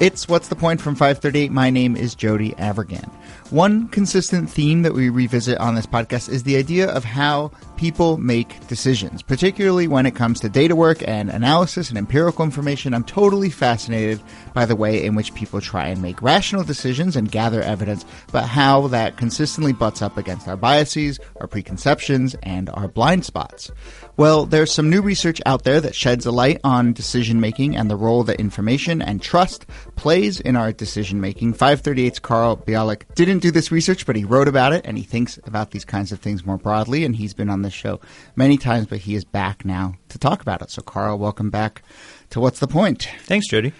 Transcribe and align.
It's 0.00 0.28
What's 0.28 0.46
the 0.46 0.54
Point 0.54 0.80
from 0.80 0.94
538. 0.94 1.50
My 1.50 1.70
name 1.70 1.96
is 1.96 2.14
Jody 2.14 2.52
Avirgan. 2.52 3.10
One 3.50 3.88
consistent 3.88 4.48
theme 4.48 4.82
that 4.82 4.94
we 4.94 5.08
revisit 5.08 5.58
on 5.58 5.74
this 5.74 5.86
podcast 5.86 6.28
is 6.28 6.44
the 6.44 6.54
idea 6.54 6.88
of 6.88 7.02
how 7.02 7.50
people 7.78 8.18
make 8.18 8.66
decisions, 8.66 9.22
particularly 9.22 9.88
when 9.88 10.04
it 10.04 10.14
comes 10.14 10.40
to 10.40 10.48
data 10.48 10.76
work 10.76 11.06
and 11.06 11.30
analysis 11.30 11.88
and 11.88 11.96
empirical 11.96 12.44
information. 12.44 12.92
I'm 12.92 13.04
totally 13.04 13.48
fascinated 13.48 14.20
by 14.52 14.66
the 14.66 14.76
way 14.76 15.04
in 15.04 15.14
which 15.14 15.32
people 15.34 15.60
try 15.60 15.86
and 15.86 16.02
make 16.02 16.20
rational 16.20 16.64
decisions 16.64 17.16
and 17.16 17.30
gather 17.30 17.62
evidence, 17.62 18.04
but 18.32 18.44
how 18.44 18.88
that 18.88 19.16
consistently 19.16 19.72
butts 19.72 20.02
up 20.02 20.16
against 20.16 20.48
our 20.48 20.56
biases, 20.56 21.20
our 21.40 21.46
preconceptions, 21.46 22.34
and 22.42 22.68
our 22.70 22.88
blind 22.88 23.24
spots. 23.24 23.70
Well, 24.16 24.46
there's 24.46 24.72
some 24.72 24.90
new 24.90 25.00
research 25.00 25.40
out 25.46 25.62
there 25.62 25.80
that 25.80 25.94
sheds 25.94 26.26
a 26.26 26.32
light 26.32 26.60
on 26.64 26.92
decision 26.92 27.40
making 27.40 27.76
and 27.76 27.88
the 27.88 27.94
role 27.94 28.24
that 28.24 28.40
information 28.40 29.00
and 29.00 29.22
trust 29.22 29.64
plays 29.94 30.40
in 30.40 30.56
our 30.56 30.72
decision 30.72 31.20
making. 31.20 31.54
538's 31.54 32.18
Carl 32.18 32.56
Bialik 32.56 33.02
didn't 33.14 33.38
do 33.38 33.52
this 33.52 33.70
research, 33.70 34.04
but 34.04 34.16
he 34.16 34.24
wrote 34.24 34.48
about 34.48 34.72
it 34.72 34.84
and 34.84 34.98
he 34.98 35.04
thinks 35.04 35.38
about 35.44 35.70
these 35.70 35.84
kinds 35.84 36.10
of 36.10 36.18
things 36.18 36.44
more 36.44 36.58
broadly. 36.58 37.04
And 37.04 37.14
he's 37.14 37.32
been 37.32 37.48
on 37.48 37.62
this 37.68 37.74
show 37.74 38.00
many 38.34 38.56
times, 38.56 38.86
but 38.86 38.98
he 38.98 39.14
is 39.14 39.24
back 39.24 39.64
now 39.64 39.94
to 40.08 40.18
talk 40.18 40.40
about 40.40 40.62
it. 40.62 40.70
So, 40.70 40.82
Carl, 40.82 41.18
welcome 41.18 41.50
back 41.50 41.82
to 42.30 42.40
What's 42.40 42.58
the 42.58 42.66
Point? 42.66 43.08
Thanks, 43.24 43.46
Jody. 43.46 43.72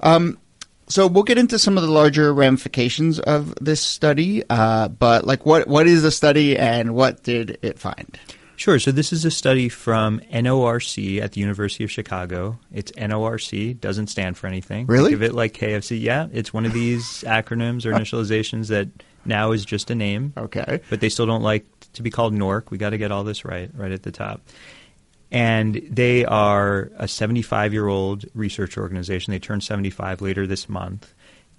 Um, 0.00 0.38
so 0.88 1.06
we'll 1.06 1.24
get 1.24 1.38
into 1.38 1.58
some 1.58 1.76
of 1.76 1.82
the 1.82 1.90
larger 1.90 2.32
ramifications 2.32 3.18
of 3.18 3.54
this 3.60 3.80
study, 3.80 4.42
uh, 4.48 4.88
but 4.88 5.24
like, 5.24 5.44
what 5.44 5.66
what 5.66 5.86
is 5.86 6.02
the 6.02 6.10
study 6.10 6.56
and 6.56 6.94
what 6.94 7.22
did 7.22 7.58
it 7.62 7.78
find? 7.78 8.18
Sure. 8.56 8.78
So 8.78 8.90
this 8.90 9.12
is 9.12 9.24
a 9.24 9.30
study 9.30 9.68
from 9.68 10.20
NORC 10.32 11.20
at 11.20 11.32
the 11.32 11.40
University 11.40 11.84
of 11.84 11.90
Chicago. 11.90 12.58
It's 12.72 12.90
NORC, 12.92 13.78
doesn't 13.80 14.06
stand 14.06 14.38
for 14.38 14.46
anything. 14.46 14.86
Really? 14.86 15.10
Think 15.10 15.16
of 15.16 15.22
it 15.24 15.34
like 15.34 15.52
KFC. 15.52 16.00
Yeah, 16.00 16.28
it's 16.32 16.54
one 16.54 16.64
of 16.64 16.72
these 16.72 17.04
acronyms 17.26 17.84
or 17.84 17.92
initializations 17.92 18.68
that 18.68 18.88
now 19.26 19.52
is 19.52 19.64
just 19.64 19.90
a 19.90 19.94
name. 19.94 20.32
Okay. 20.36 20.80
But 20.88 21.00
they 21.00 21.08
still 21.08 21.26
don't 21.26 21.42
like 21.42 21.66
to 21.96 22.02
be 22.02 22.10
called 22.10 22.34
NORC. 22.34 22.70
We 22.70 22.78
got 22.78 22.90
to 22.90 22.98
get 22.98 23.10
all 23.12 23.24
this 23.24 23.44
right, 23.44 23.70
right 23.74 23.92
at 23.92 24.02
the 24.02 24.12
top. 24.12 24.40
And 25.30 25.82
they 25.90 26.24
are 26.24 26.90
a 26.96 27.08
75 27.08 27.72
year 27.72 27.88
old 27.88 28.24
research 28.34 28.78
organization. 28.78 29.32
They 29.32 29.38
turn 29.38 29.60
75 29.60 30.22
later 30.22 30.46
this 30.46 30.68
month. 30.68 31.12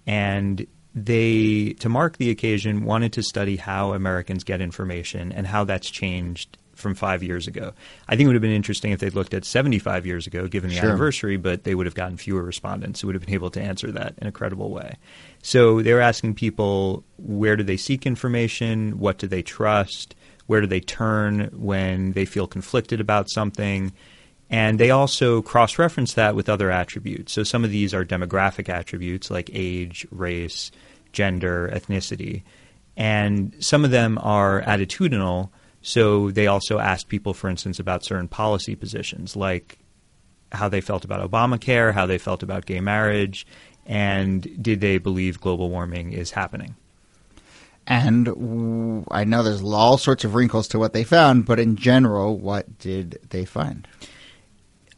And 0.06 0.66
they, 0.96 1.76
to 1.80 1.90
mark 1.90 2.18
the 2.18 2.30
occasion, 2.30 2.86
wanted 2.86 3.14
to 3.14 3.24
study 3.24 3.58
how 3.58 3.94
Americans 3.94 4.44
get 4.44 4.62
information 4.62 5.32
and 5.32 5.46
how 5.46 5.66
that's 5.66 5.90
changed 5.90 6.58
from 6.74 6.96
five 6.96 7.24
years 7.24 7.48
ago. 7.48 7.74
I 8.08 8.16
think 8.16 8.26
it 8.26 8.28
would 8.28 8.36
have 8.36 8.42
been 8.42 8.52
interesting 8.52 8.92
if 8.92 9.00
they'd 9.00 9.16
looked 9.16 9.34
at 9.34 9.44
75 9.44 10.06
years 10.06 10.28
ago, 10.28 10.48
given 10.48 10.70
the 10.70 10.76
Sure. 10.76 10.86
anniversary, 10.90 11.36
but 11.36 11.64
they 11.64 11.76
would 11.76 11.88
have 11.88 11.96
gotten 11.96 12.18
fewer 12.18 12.44
respondents 12.44 13.02
who 13.02 13.08
would 13.08 13.16
have 13.16 13.26
been 13.26 13.34
able 13.34 13.50
to 13.52 13.62
answer 13.62 13.92
that 13.92 14.14
in 14.20 14.28
a 14.28 14.32
credible 14.32 14.72
way. 14.72 14.96
So 15.42 15.82
they 15.82 15.94
were 15.94 16.02
asking 16.02 16.36
people 16.36 17.04
where 17.18 17.56
do 17.56 17.64
they 17.64 17.78
seek 17.78 18.06
information, 18.06 19.00
what 19.00 19.18
do 19.18 19.28
they 19.28 19.42
trust, 19.42 20.16
where 20.48 20.62
do 20.62 20.68
they 20.68 20.80
turn 20.80 21.50
when 21.54 22.14
they 22.14 22.26
feel 22.26 22.48
conflicted 22.48 23.00
about 23.00 23.30
something. 23.30 23.94
And 24.50 24.80
they 24.80 24.92
also 24.92 25.42
cross 25.42 25.78
reference 25.78 26.14
that 26.14 26.36
with 26.36 26.50
other 26.50 26.72
attributes. 26.72 27.34
So 27.34 27.44
some 27.44 27.64
of 27.64 27.70
these 27.70 27.94
are 27.94 28.06
demographic 28.06 28.70
attributes 28.70 29.30
like 29.30 29.50
age, 29.54 30.08
race, 30.10 30.72
gender, 31.12 31.70
ethnicity. 31.74 32.44
And 32.96 33.54
some 33.60 33.86
of 33.86 33.92
them 33.92 34.18
are 34.22 34.62
attitudinal. 34.64 35.50
So 35.82 36.32
they 36.32 36.48
also 36.48 36.80
asked 36.80 37.10
people, 37.10 37.34
for 37.34 37.50
instance, 37.50 37.80
about 37.80 38.06
certain 38.06 38.28
policy 38.28 38.76
positions, 38.76 39.36
like 39.36 39.78
how 40.52 40.70
they 40.70 40.82
felt 40.82 41.04
about 41.04 41.30
Obamacare, 41.30 41.94
how 41.94 42.06
they 42.06 42.18
felt 42.18 42.42
about 42.42 42.66
gay 42.66 42.80
marriage, 42.80 43.46
and 43.86 44.48
did 44.62 44.82
they 44.82 44.98
believe 44.98 45.42
global 45.42 45.70
warming 45.70 46.14
is 46.14 46.32
happening. 46.32 46.76
And 47.88 49.06
I 49.10 49.24
know 49.24 49.44
there's 49.44 49.64
all 49.64 49.98
sorts 49.98 50.26
of 50.26 50.36
wrinkles 50.36 50.68
to 50.70 50.80
what 50.80 50.92
they 50.92 51.06
found, 51.06 51.46
but 51.46 51.58
in 51.58 51.78
general, 51.78 52.38
what 52.38 52.78
did 52.80 53.18
they 53.30 53.46
find? 53.46 53.88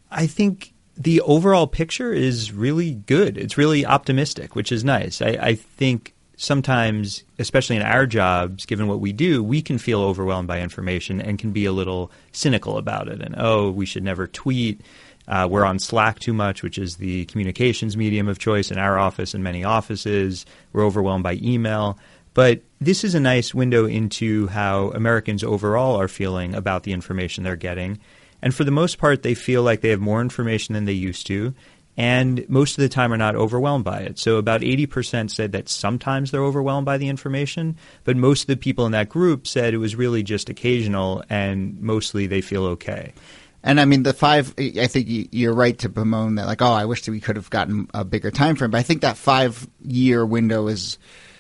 I 0.10 0.26
think 0.26 0.74
the 0.98 1.22
overall 1.22 1.68
picture 1.68 2.12
is 2.12 2.52
really 2.52 2.96
good. 2.96 3.38
It's 3.38 3.60
really 3.60 3.86
optimistic, 3.86 4.56
which 4.56 4.72
is 4.72 4.84
nice. 4.84 5.22
I, 5.22 5.38
I 5.40 5.56
think 5.56 6.16
sometimes, 6.36 7.24
especially 7.38 7.76
in 7.76 7.84
our 7.84 8.08
jobs, 8.08 8.66
given 8.66 8.88
what 8.88 9.00
we 9.00 9.14
do, 9.14 9.44
we 9.44 9.62
can 9.62 9.78
feel 9.78 10.02
overwhelmed 10.02 10.48
by 10.48 10.60
information 10.60 11.22
and 11.22 11.38
can 11.38 11.52
be 11.52 11.66
a 11.66 11.72
little 11.72 12.12
cynical 12.32 12.78
about 12.78 13.08
it. 13.08 13.22
And 13.22 13.36
oh, 13.38 13.70
we 13.70 13.86
should 13.86 14.04
never 14.04 14.26
tweet. 14.26 14.82
Uh, 15.28 15.48
we're 15.50 15.64
on 15.66 15.78
Slack 15.78 16.18
too 16.18 16.34
much, 16.34 16.64
which 16.64 16.80
is 16.80 16.98
the 16.98 17.26
communications 17.26 17.96
medium 17.96 18.28
of 18.28 18.40
choice 18.40 18.72
in 18.72 18.80
our 18.80 18.98
office 18.98 19.36
and 19.36 19.44
many 19.44 19.64
offices. 19.64 20.46
We're 20.74 20.86
overwhelmed 20.86 21.24
by 21.24 21.34
email. 21.36 22.00
But 22.34 22.62
this 22.80 23.04
is 23.04 23.16
a 23.16 23.20
nice 23.20 23.54
window 23.54 23.86
into 23.86 24.48
how 24.48 24.92
Americans 24.92 25.44
overall 25.44 26.00
are 26.00 26.08
feeling 26.08 26.56
about 26.56 26.84
the 26.84 26.94
information 26.94 27.44
they're 27.44 27.56
getting. 27.56 28.00
And 28.42 28.54
for 28.56 28.64
the 28.64 28.72
most 28.72 28.98
part, 28.98 29.24
they 29.24 29.34
feel 29.34 29.64
like 29.64 29.82
they 29.82 29.90
have 29.90 30.00
more 30.00 30.22
information 30.22 30.74
than 30.74 30.86
they 30.86 30.94
used 30.94 31.28
to, 31.28 31.54
and 31.98 32.48
most 32.48 32.78
of 32.78 32.82
the 32.82 32.88
time 32.88 33.12
are 33.12 33.18
not 33.18 33.36
overwhelmed 33.36 33.84
by 33.84 34.00
it. 34.00 34.18
So 34.18 34.38
about 34.38 34.62
80% 34.62 35.30
said 35.30 35.52
that 35.52 35.68
sometimes 35.68 36.32
they're 36.32 36.44
overwhelmed 36.44 36.86
by 36.86 36.98
the 36.98 37.10
information, 37.10 37.76
but 38.06 38.16
most 38.16 38.44
of 38.44 38.48
the 38.48 38.56
people 38.56 38.86
in 38.86 38.94
that 38.94 39.10
group 39.10 39.46
said 39.46 39.74
it 39.74 39.80
was 39.80 39.98
really 39.98 40.24
just 40.24 40.50
occasional, 40.50 41.24
and 41.30 41.82
mostly 41.82 42.26
they 42.26 42.40
feel 42.40 42.64
okay. 42.64 43.14
And 43.62 43.82
I 43.82 43.86
mean, 43.86 44.04
the 44.04 44.14
five. 44.14 44.54
I 44.58 44.88
think 44.88 45.30
you're 45.34 45.54
right 45.54 45.78
to 45.80 45.90
bemoan 45.90 46.36
that, 46.36 46.46
like, 46.46 46.62
oh, 46.62 46.72
I 46.72 46.86
wish 46.86 47.04
that 47.04 47.12
we 47.12 47.20
could 47.20 47.36
have 47.36 47.50
gotten 47.50 47.90
a 47.94 48.06
bigger 48.06 48.32
time 48.32 48.56
frame. 48.56 48.72
But 48.72 48.78
I 48.78 48.84
think 48.84 49.02
that 49.02 49.18
five 49.18 49.68
year 49.84 50.26
window 50.26 50.68
is 50.68 50.98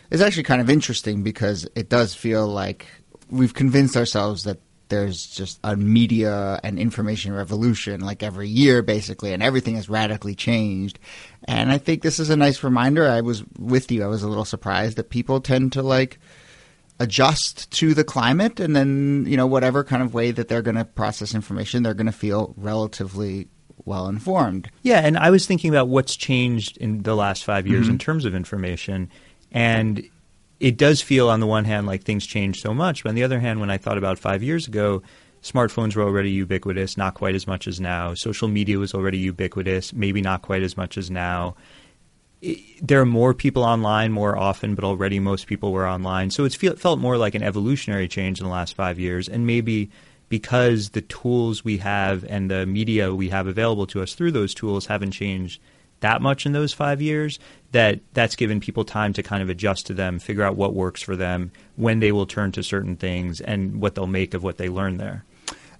is 0.09 0.22
actually 0.22 0.44
kind 0.44 0.62
of 0.62 0.70
interesting 0.70 1.24
because 1.24 1.68
it 1.75 1.90
does 1.90 2.14
feel 2.14 2.47
like 2.47 2.88
we've 3.30 3.53
convinced 3.53 3.96
ourselves 3.96 4.44
that 4.44 4.59
there's 4.90 5.28
just 5.28 5.59
a 5.64 5.75
media 5.75 6.59
and 6.64 6.80
information 6.80 7.31
revolution 7.31 8.02
like 8.02 8.24
every 8.24 8.50
year 8.50 8.81
basically 8.81 9.34
and 9.34 9.44
everything 9.44 9.75
has 9.75 9.88
radically 9.88 10.36
changed. 10.36 11.00
And 11.46 11.72
i 11.72 11.78
think 11.78 12.02
this 12.02 12.19
is 12.19 12.30
a 12.30 12.36
nice 12.36 12.64
reminder. 12.64 13.08
I 13.08 13.22
was 13.22 13.44
with 13.58 13.92
you. 13.92 14.03
I 14.03 14.08
was 14.08 14.24
a 14.24 14.28
little 14.28 14.46
surprised 14.46 14.98
that 14.98 15.09
people 15.09 15.42
tend 15.42 15.74
to 15.74 15.84
like 15.84 16.19
adjust 17.00 17.72
to 17.72 17.94
the 17.94 18.03
climate 18.03 18.59
and 18.59 18.75
then 18.75 19.24
you 19.25 19.38
know 19.38 19.48
whatever 19.48 19.84
kind 19.84 20.03
of 20.03 20.14
way 20.14 20.31
that 20.31 20.50
they're 20.50 20.62
going 20.62 20.75
to 20.75 20.84
process 20.84 21.34
information 21.34 21.81
they're 21.81 21.94
going 21.94 22.06
to 22.06 22.12
feel 22.12 22.53
relatively 22.58 23.48
well 23.86 24.08
informed. 24.08 24.69
Yeah, 24.84 25.00
and 25.00 25.18
I 25.18 25.30
was 25.30 25.46
thinking 25.46 25.69
about 25.69 25.88
what's 25.88 26.16
changed 26.16 26.78
in 26.78 27.03
the 27.03 27.16
last 27.16 27.44
five 27.44 27.68
years 27.68 27.84
mm-hmm. 27.84 27.92
in 27.92 27.98
terms 27.98 28.25
of 28.25 28.36
information, 28.36 29.09
and 29.52 30.08
it 30.60 30.78
does 30.78 31.02
feel, 31.02 31.30
on 31.30 31.40
the 31.40 31.48
one 31.48 31.66
hand, 31.66 31.88
like 31.88 32.04
things 32.04 32.26
changed 32.26 32.62
so 32.62 32.74
much, 32.74 33.04
but 33.04 33.10
on 33.10 33.16
the 33.16 33.24
other 33.24 33.40
hand, 33.40 33.60
when 33.60 33.72
I 33.72 33.78
thought 33.78 33.98
about 33.98 34.20
five 34.20 34.44
years 34.44 34.68
ago, 34.68 35.02
smartphones 35.42 35.96
were 35.96 36.04
already 36.04 36.32
ubiquitous, 36.32 36.98
not 36.98 37.14
quite 37.14 37.36
as 37.36 37.48
much 37.48 37.68
as 37.68 37.80
now. 37.80 38.14
Social 38.14 38.48
media 38.48 38.78
was 38.78 38.94
already 38.94 39.18
ubiquitous, 39.20 39.94
maybe 39.94 40.22
not 40.22 40.42
quite 40.42 40.64
as 40.64 40.76
much 40.76 40.98
as 40.98 41.10
now. 41.10 41.56
There 42.82 43.02
are 43.02 43.06
more 43.06 43.34
people 43.34 43.64
online 43.64 44.12
more 44.12 44.38
often, 44.38 44.76
but 44.76 44.84
already 44.84 45.20
most 45.20 45.48
people 45.48 45.72
were 45.72 45.88
online. 45.88 46.30
So 46.30 46.46
it's 46.46 46.56
feel, 46.56 46.76
felt 46.76 47.00
more 47.00 47.18
like 47.18 47.36
an 47.36 47.44
evolutionary 47.44 48.08
change 48.08 48.40
in 48.40 48.46
the 48.46 48.52
last 48.52 48.76
five 48.76 49.00
years, 49.00 49.28
and 49.28 49.48
maybe 49.48 49.90
because 50.30 50.90
the 50.90 51.02
tools 51.02 51.64
we 51.66 51.78
have 51.78 52.24
and 52.26 52.52
the 52.52 52.66
media 52.66 53.14
we 53.14 53.30
have 53.30 53.48
available 53.48 53.88
to 53.88 54.02
us 54.02 54.14
through 54.14 54.31
those 54.31 54.54
tools 54.54 54.86
haven't 54.86 55.12
changed 55.12 55.60
that 56.02 56.22
much 56.22 56.46
in 56.46 56.52
those 56.52 56.74
five 56.74 57.02
years 57.02 57.40
that 57.72 58.00
that's 58.14 58.36
given 58.36 58.60
people 58.60 58.84
time 58.84 59.14
to 59.14 59.24
kind 59.24 59.44
of 59.44 59.50
adjust 59.50 59.88
to 59.88 59.94
them 59.94 60.20
figure 60.20 60.44
out 60.44 60.56
what 60.56 60.74
works 60.74 61.02
for 61.02 61.16
them 61.16 61.52
when 61.76 62.00
they 62.00 62.12
will 62.12 62.26
turn 62.26 62.52
to 62.52 62.64
certain 62.64 62.96
things 62.96 63.42
and 63.42 63.82
what 63.82 63.96
they'll 63.96 64.08
make 64.08 64.34
of 64.34 64.44
what 64.44 64.58
they 64.58 64.70
learn 64.70 64.98
there 64.98 65.24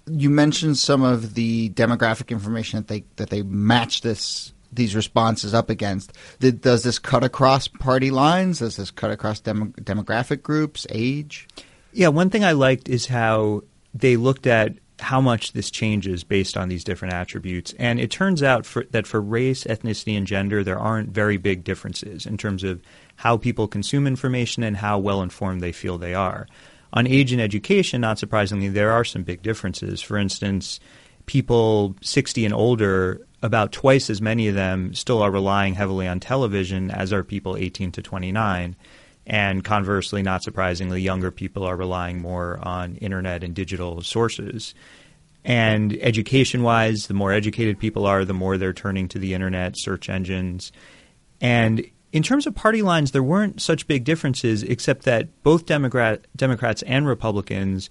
you 0.06 0.30
mentioned 0.30 0.78
some 0.78 1.02
of 1.02 1.34
the 1.34 1.70
demographic 1.70 2.28
information 2.28 2.78
that 2.78 2.88
they 2.88 3.04
that 3.16 3.30
they 3.30 3.42
match 3.42 4.00
this 4.00 4.52
these 4.72 4.94
responses 4.94 5.54
up 5.54 5.70
against. 5.70 6.12
Did, 6.38 6.60
does 6.60 6.82
this 6.82 6.98
cut 6.98 7.24
across 7.24 7.68
party 7.68 8.10
lines? 8.10 8.60
Does 8.60 8.76
this 8.76 8.90
cut 8.90 9.10
across 9.10 9.40
demo, 9.40 9.66
demographic 9.80 10.42
groups, 10.42 10.86
age? 10.90 11.48
Yeah, 11.92 12.08
one 12.08 12.30
thing 12.30 12.44
I 12.44 12.52
liked 12.52 12.88
is 12.88 13.06
how 13.06 13.62
they 13.94 14.16
looked 14.16 14.46
at 14.46 14.74
how 15.00 15.20
much 15.20 15.52
this 15.52 15.70
changes 15.70 16.24
based 16.24 16.56
on 16.56 16.68
these 16.68 16.84
different 16.84 17.14
attributes. 17.14 17.74
And 17.78 17.98
it 18.00 18.10
turns 18.10 18.42
out 18.42 18.66
for, 18.66 18.84
that 18.90 19.06
for 19.06 19.20
race, 19.20 19.64
ethnicity, 19.64 20.16
and 20.16 20.26
gender, 20.26 20.62
there 20.62 20.78
aren't 20.78 21.10
very 21.10 21.36
big 21.36 21.64
differences 21.64 22.26
in 22.26 22.36
terms 22.36 22.64
of 22.64 22.80
how 23.16 23.36
people 23.36 23.68
consume 23.68 24.06
information 24.06 24.62
and 24.62 24.76
how 24.76 24.98
well 24.98 25.22
informed 25.22 25.60
they 25.60 25.72
feel 25.72 25.98
they 25.98 26.14
are. 26.14 26.46
On 26.92 27.06
age 27.06 27.32
and 27.32 27.40
education, 27.40 28.00
not 28.00 28.18
surprisingly, 28.18 28.68
there 28.68 28.90
are 28.90 29.04
some 29.04 29.22
big 29.22 29.42
differences. 29.42 30.00
For 30.00 30.16
instance, 30.16 30.80
people 31.26 31.94
60 32.02 32.44
and 32.44 32.54
older, 32.54 33.26
about 33.42 33.72
twice 33.72 34.10
as 34.10 34.20
many 34.20 34.48
of 34.48 34.54
them 34.54 34.92
still 34.94 35.22
are 35.22 35.30
relying 35.30 35.74
heavily 35.74 36.06
on 36.06 36.20
television 36.20 36.90
as 36.90 37.12
are 37.12 37.24
people 37.24 37.56
18 37.56 37.92
to 37.92 38.02
29. 38.02 38.76
And 39.30 39.62
conversely, 39.62 40.24
not 40.24 40.42
surprisingly, 40.42 41.00
younger 41.00 41.30
people 41.30 41.62
are 41.62 41.76
relying 41.76 42.20
more 42.20 42.58
on 42.62 42.96
internet 42.96 43.44
and 43.44 43.54
digital 43.54 44.02
sources. 44.02 44.74
And 45.44 45.96
education 46.00 46.64
wise, 46.64 47.06
the 47.06 47.14
more 47.14 47.32
educated 47.32 47.78
people 47.78 48.06
are, 48.06 48.24
the 48.24 48.34
more 48.34 48.58
they're 48.58 48.72
turning 48.72 49.06
to 49.06 49.20
the 49.20 49.32
internet, 49.32 49.78
search 49.78 50.08
engines. 50.08 50.72
And 51.40 51.88
in 52.10 52.24
terms 52.24 52.48
of 52.48 52.56
party 52.56 52.82
lines, 52.82 53.12
there 53.12 53.22
weren't 53.22 53.62
such 53.62 53.86
big 53.86 54.02
differences, 54.02 54.64
except 54.64 55.04
that 55.04 55.28
both 55.44 55.64
Democrat, 55.64 56.26
Democrats 56.34 56.82
and 56.82 57.06
Republicans 57.06 57.88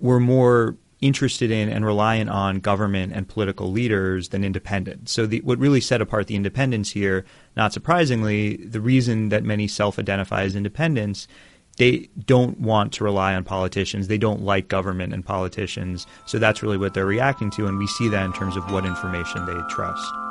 were 0.00 0.18
more 0.18 0.76
interested 1.00 1.50
in 1.50 1.68
and 1.68 1.84
reliant 1.84 2.30
on 2.30 2.60
government 2.60 3.12
and 3.12 3.28
political 3.28 3.70
leaders 3.70 4.30
than 4.30 4.44
independents. 4.44 5.12
So, 5.12 5.26
the, 5.26 5.40
what 5.40 5.58
really 5.58 5.80
set 5.80 6.00
apart 6.00 6.26
the 6.26 6.36
independents 6.36 6.90
here, 6.90 7.24
not 7.56 7.72
surprisingly, 7.72 8.56
the 8.56 8.80
reason 8.80 9.28
that 9.28 9.44
many 9.44 9.68
self 9.68 9.98
identify 9.98 10.42
as 10.42 10.56
independents, 10.56 11.28
they 11.76 12.08
don't 12.24 12.60
want 12.60 12.92
to 12.94 13.04
rely 13.04 13.34
on 13.34 13.44
politicians. 13.44 14.08
They 14.08 14.18
don't 14.18 14.42
like 14.42 14.68
government 14.68 15.12
and 15.12 15.24
politicians. 15.24 16.06
So, 16.26 16.38
that's 16.38 16.62
really 16.62 16.78
what 16.78 16.94
they're 16.94 17.06
reacting 17.06 17.50
to. 17.52 17.66
And 17.66 17.78
we 17.78 17.86
see 17.86 18.08
that 18.08 18.24
in 18.24 18.32
terms 18.32 18.56
of 18.56 18.70
what 18.70 18.86
information 18.86 19.44
they 19.46 19.60
trust. 19.68 20.23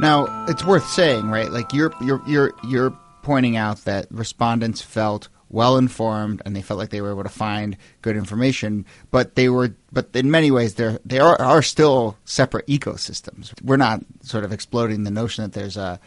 Now, 0.00 0.46
it's 0.46 0.64
worth 0.64 0.86
saying, 0.86 1.30
right? 1.30 1.50
Like 1.50 1.72
you're 1.72 1.92
you're 2.00 2.22
you're 2.26 2.52
you're 2.64 2.98
pointing 3.22 3.56
out 3.56 3.78
that 3.84 4.06
respondents 4.10 4.82
felt 4.82 5.28
well 5.48 5.76
informed 5.76 6.42
and 6.44 6.54
they 6.54 6.62
felt 6.62 6.78
like 6.78 6.90
they 6.90 7.00
were 7.00 7.10
able 7.10 7.22
to 7.22 7.28
find 7.28 7.76
good 8.02 8.16
information, 8.16 8.84
but 9.10 9.36
they 9.36 9.48
were 9.48 9.74
but 9.92 10.08
in 10.14 10.30
many 10.30 10.50
ways 10.50 10.74
there 10.74 10.98
they 11.04 11.18
are, 11.18 11.40
are 11.40 11.62
still 11.62 12.16
separate 12.24 12.66
ecosystems. 12.66 13.52
We're 13.62 13.76
not 13.76 14.04
sort 14.22 14.44
of 14.44 14.52
exploding 14.52 15.04
the 15.04 15.10
notion 15.10 15.44
that 15.44 15.52
there's 15.52 15.76
a 15.76 16.00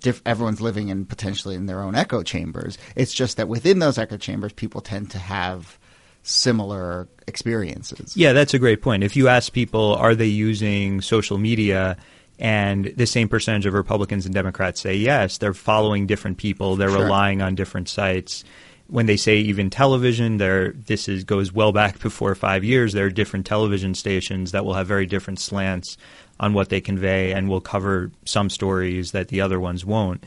diff, 0.00 0.22
everyone's 0.24 0.60
living 0.60 0.88
in 0.88 1.06
potentially 1.06 1.54
in 1.54 1.66
their 1.66 1.80
own 1.80 1.94
echo 1.94 2.22
chambers. 2.22 2.78
It's 2.94 3.12
just 3.12 3.36
that 3.38 3.48
within 3.48 3.78
those 3.78 3.98
echo 3.98 4.16
chambers 4.16 4.52
people 4.52 4.80
tend 4.80 5.10
to 5.12 5.18
have 5.18 5.78
similar 6.22 7.08
experiences. 7.26 8.16
Yeah, 8.16 8.32
that's 8.32 8.54
a 8.54 8.58
great 8.58 8.82
point. 8.82 9.02
If 9.02 9.16
you 9.16 9.28
ask 9.28 9.52
people 9.52 9.94
are 9.94 10.14
they 10.14 10.26
using 10.26 11.00
social 11.00 11.38
media 11.38 11.96
and 12.38 12.86
the 12.96 13.06
same 13.06 13.28
percentage 13.28 13.66
of 13.66 13.74
Republicans 13.74 14.24
and 14.24 14.34
Democrats 14.34 14.80
say 14.80 14.94
yes. 14.94 15.38
They're 15.38 15.54
following 15.54 16.06
different 16.06 16.38
people. 16.38 16.76
They're 16.76 16.90
sure. 16.90 17.04
relying 17.04 17.42
on 17.42 17.54
different 17.54 17.88
sites. 17.88 18.44
When 18.86 19.06
they 19.06 19.16
say 19.16 19.36
even 19.36 19.70
television, 19.70 20.38
there 20.38 20.72
this 20.72 21.08
is 21.08 21.24
goes 21.24 21.52
well 21.52 21.72
back 21.72 21.98
before 22.00 22.34
five 22.34 22.64
years. 22.64 22.92
There 22.92 23.06
are 23.06 23.10
different 23.10 23.46
television 23.46 23.94
stations 23.94 24.52
that 24.52 24.64
will 24.64 24.74
have 24.74 24.86
very 24.86 25.06
different 25.06 25.40
slants 25.40 25.96
on 26.40 26.54
what 26.54 26.68
they 26.68 26.80
convey 26.80 27.32
and 27.32 27.48
will 27.48 27.60
cover 27.60 28.12
some 28.24 28.48
stories 28.48 29.12
that 29.12 29.28
the 29.28 29.40
other 29.40 29.58
ones 29.58 29.84
won't. 29.84 30.24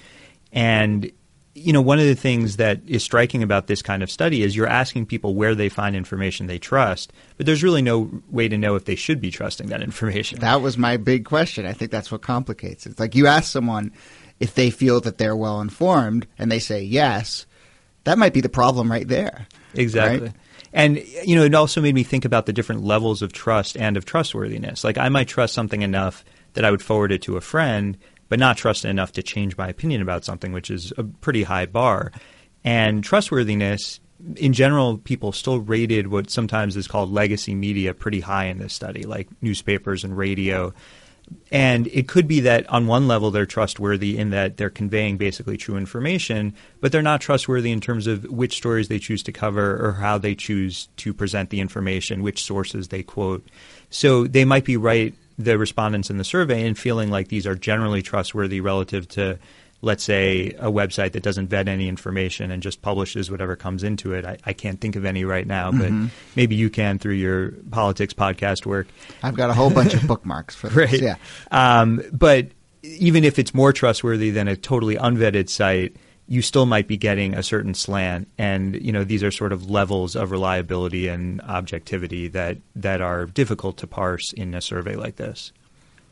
And 0.52 1.12
you 1.54 1.74
know, 1.74 1.82
one 1.82 2.00
of 2.00 2.06
the 2.06 2.16
things 2.16 2.58
that 2.58 2.80
is 2.88 3.04
striking 3.04 3.44
about 3.44 3.68
this 3.68 3.82
kind 3.82 4.02
of 4.02 4.10
study 4.10 4.42
is 4.42 4.56
you're 4.56 4.68
asking 4.68 5.06
people 5.06 5.36
where 5.36 5.54
they 5.54 5.68
find 5.68 5.96
information 5.96 6.48
they 6.48 6.60
trust, 6.60 7.12
but 7.38 7.46
there's 7.46 7.64
really 7.64 7.82
no 7.82 8.10
way 8.30 8.48
to 8.48 8.58
know 8.58 8.76
if 8.76 8.86
they 8.86 8.96
should 8.96 9.20
be 9.20 9.32
trusting 9.32 9.68
that 9.68 9.82
information. 9.82 10.40
That 10.40 10.62
was 10.62 10.78
my 10.78 10.98
big 10.98 11.26
question. 11.26 11.66
I 11.66 11.74
think 11.74 11.92
that's 11.92 12.12
what 12.12 12.22
complicates 12.22 12.86
it. 12.86 12.92
It's 12.92 13.00
like 13.00 13.16
you 13.16 13.28
ask 13.28 13.52
someone 13.52 13.92
if 14.40 14.56
they 14.56 14.70
feel 14.70 15.02
that 15.02 15.18
they're 15.18 15.36
well 15.36 15.60
informed 15.60 16.26
and 16.40 16.52
they 16.52 16.60
say 16.60 16.82
yes, 16.84 17.46
that 18.06 18.18
might 18.18 18.34
be 18.34 18.42
the 18.42 18.50
problem 18.50 18.90
right 18.90 19.08
there. 19.08 19.48
Exactly. 19.74 20.28
Right? 20.28 20.36
And 20.74 21.04
you 21.26 21.36
know, 21.36 21.44
it 21.44 21.54
also 21.54 21.82
made 21.82 21.96
me 21.96 22.04
think 22.04 22.24
about 22.24 22.46
the 22.46 22.54
different 22.54 22.84
levels 22.84 23.22
of 23.22 23.34
trust 23.34 23.76
and 23.76 23.98
of 23.98 24.06
trustworthiness. 24.06 24.86
Like 24.86 24.98
I 24.98 25.10
might 25.10 25.28
trust 25.28 25.54
something 25.54 25.82
enough 25.82 26.24
that 26.54 26.66
I 26.66 26.72
would 26.72 26.82
forward 26.82 27.12
it 27.12 27.22
to 27.24 27.38
a 27.38 27.42
friend, 27.42 27.98
but 28.32 28.40
not 28.40 28.56
trusted 28.56 28.90
enough 28.90 29.12
to 29.12 29.22
change 29.22 29.58
my 29.58 29.68
opinion 29.68 30.02
about 30.02 30.24
something, 30.24 30.54
which 30.54 30.72
is 30.72 30.94
a 30.98 31.04
pretty 31.04 31.44
high 31.44 31.66
bar. 31.66 32.14
And 32.64 33.04
trustworthiness, 33.04 34.00
in 34.38 34.54
general, 34.54 35.00
people 35.00 35.34
still 35.34 35.60
rated 35.60 36.08
what 36.08 36.30
sometimes 36.30 36.78
is 36.78 36.88
called 36.88 37.12
legacy 37.12 37.54
media 37.54 37.94
pretty 37.94 38.22
high 38.22 38.46
in 38.46 38.58
this 38.58 38.74
study, 38.74 39.04
like 39.04 39.28
newspapers 39.42 40.06
and 40.06 40.18
radio. 40.18 40.74
And 41.52 41.88
it 41.88 42.08
could 42.08 42.26
be 42.26 42.40
that 42.40 42.70
on 42.70 42.88
one 42.88 43.06
level 43.06 43.32
they're 43.32 43.46
trustworthy 43.46 44.18
in 44.18 44.30
that 44.30 44.56
they're 44.56 44.70
conveying 44.70 45.18
basically 45.18 45.58
true 45.58 45.76
information, 45.76 46.54
but 46.80 46.94
they're 46.94 47.02
not 47.02 47.20
trustworthy 47.20 47.74
in 47.74 47.82
terms 47.82 48.08
of 48.08 48.24
which 48.24 48.56
stories 48.56 48.88
they 48.88 49.00
choose 49.00 49.24
to 49.24 49.34
cover 49.34 49.86
or 49.86 49.92
how 49.92 50.18
they 50.18 50.36
choose 50.36 50.88
to 50.96 51.14
present 51.14 51.50
the 51.50 51.60
information, 51.60 52.24
which 52.24 52.46
sources 52.46 52.88
they 52.88 53.04
quote. 53.04 53.46
So 53.90 54.26
they 54.26 54.46
might 54.46 54.64
be 54.64 54.78
right 54.78 55.14
the 55.44 55.58
respondents 55.58 56.10
in 56.10 56.18
the 56.18 56.24
survey 56.24 56.66
and 56.66 56.78
feeling 56.78 57.10
like 57.10 57.28
these 57.28 57.48
are 57.48 57.56
generally 57.56 58.02
trustworthy 58.02 58.62
relative 58.62 59.08
to 59.10 59.40
let's 59.82 60.04
say 60.04 60.50
a 60.60 60.72
website 60.72 61.14
that 61.14 61.24
doesn't 61.24 61.48
vet 61.48 61.68
any 61.68 61.88
information 61.88 62.52
and 62.52 62.62
just 62.62 62.82
publishes 62.82 63.32
whatever 63.32 63.56
comes 63.56 63.84
into 63.84 64.14
it. 64.14 64.26
I, 64.26 64.38
I 64.46 64.54
can't 64.54 64.80
think 64.80 64.96
of 64.96 65.06
any 65.06 65.26
right 65.26 65.46
now, 65.46 65.72
but 65.72 65.92
mm-hmm. 65.92 66.08
maybe 66.36 66.56
you 66.56 66.70
can 66.70 67.00
through 67.00 67.16
your 67.16 67.52
politics 67.72 68.14
podcast 68.14 68.66
work. 68.66 68.88
I've 69.24 69.36
got 69.36 69.50
a 69.50 69.54
whole 69.54 69.72
bunch 69.72 69.94
of 69.96 70.06
bookmarks 70.08 70.56
for 70.56 70.70
this. 70.70 70.92
Right. 70.92 71.02
Yeah. 71.02 71.16
Um, 71.50 72.04
but 72.14 72.50
even 72.84 73.24
if 73.24 73.40
it's 73.40 73.54
more 73.54 73.74
trustworthy 73.74 74.30
than 74.30 74.48
a 74.48 74.56
totally 74.56 74.98
unvetted 74.98 75.50
site, 75.50 75.96
you 76.32 76.42
still 76.42 76.66
might 76.66 76.88
be 76.88 76.96
getting 76.96 77.34
a 77.34 77.44
certain 77.44 77.74
slant. 77.74 78.26
And 78.38 78.82
you 78.82 78.94
know 78.94 79.04
these 79.04 79.22
are 79.22 79.32
sort 79.32 79.52
of 79.52 79.70
levels 79.70 80.16
of 80.16 80.32
reliability 80.32 81.10
and 81.10 81.42
objectivity 81.42 82.30
that 82.30 82.58
that 82.74 83.02
are 83.02 83.26
difficult 83.26 83.76
to 83.80 83.88
parse 83.88 84.32
in 84.32 84.54
a 84.54 84.62
survey 84.62 84.96
like 84.96 85.18
this. 85.18 85.52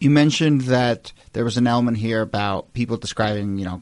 You 0.01 0.10
mentioned 0.10 0.62
that 0.62 1.13
there 1.31 1.45
was 1.45 1.56
an 1.56 1.68
element 1.68 1.98
here 1.98 2.21
about 2.21 2.74
people 2.74 2.98
describing 2.98 3.57
you 3.57 3.63
know 3.63 3.81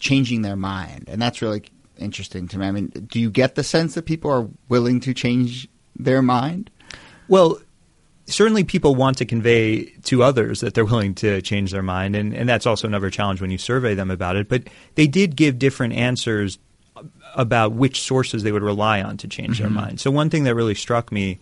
changing 0.00 0.42
their 0.42 0.56
mind. 0.56 1.04
And 1.06 1.22
that's 1.22 1.40
really 1.40 1.62
interesting 1.96 2.48
to 2.48 2.58
me. 2.58 2.66
I 2.66 2.72
mean 2.72 2.88
do 2.88 3.20
you 3.20 3.30
get 3.30 3.54
the 3.54 3.62
sense 3.62 3.94
that 3.94 4.04
people 4.04 4.32
are 4.32 4.48
willing 4.68 4.98
to 5.00 5.14
change 5.14 5.68
their 5.94 6.22
mind? 6.22 6.70
Well 7.28 7.60
certainly 8.28 8.64
people 8.64 8.94
want 8.94 9.18
to 9.18 9.24
convey 9.24 9.84
to 10.04 10.22
others 10.22 10.60
that 10.60 10.74
they're 10.74 10.84
willing 10.84 11.14
to 11.16 11.42
change 11.42 11.72
their 11.72 11.82
mind, 11.82 12.16
and, 12.16 12.34
and 12.34 12.48
that's 12.48 12.66
also 12.66 12.86
another 12.86 13.10
challenge 13.10 13.40
when 13.40 13.50
you 13.50 13.58
survey 13.58 13.94
them 13.94 14.10
about 14.10 14.36
it. 14.36 14.48
But 14.48 14.64
they 14.94 15.06
did 15.06 15.36
give 15.36 15.58
different 15.58 15.94
answers 15.94 16.58
about 17.34 17.72
which 17.72 18.02
sources 18.02 18.42
they 18.42 18.52
would 18.52 18.62
rely 18.62 19.02
on 19.02 19.16
to 19.18 19.28
change 19.28 19.58
mm-hmm. 19.58 19.74
their 19.74 19.82
mind. 19.82 20.00
So 20.00 20.10
one 20.10 20.30
thing 20.30 20.44
that 20.44 20.54
really 20.54 20.74
struck 20.74 21.12
me 21.12 21.38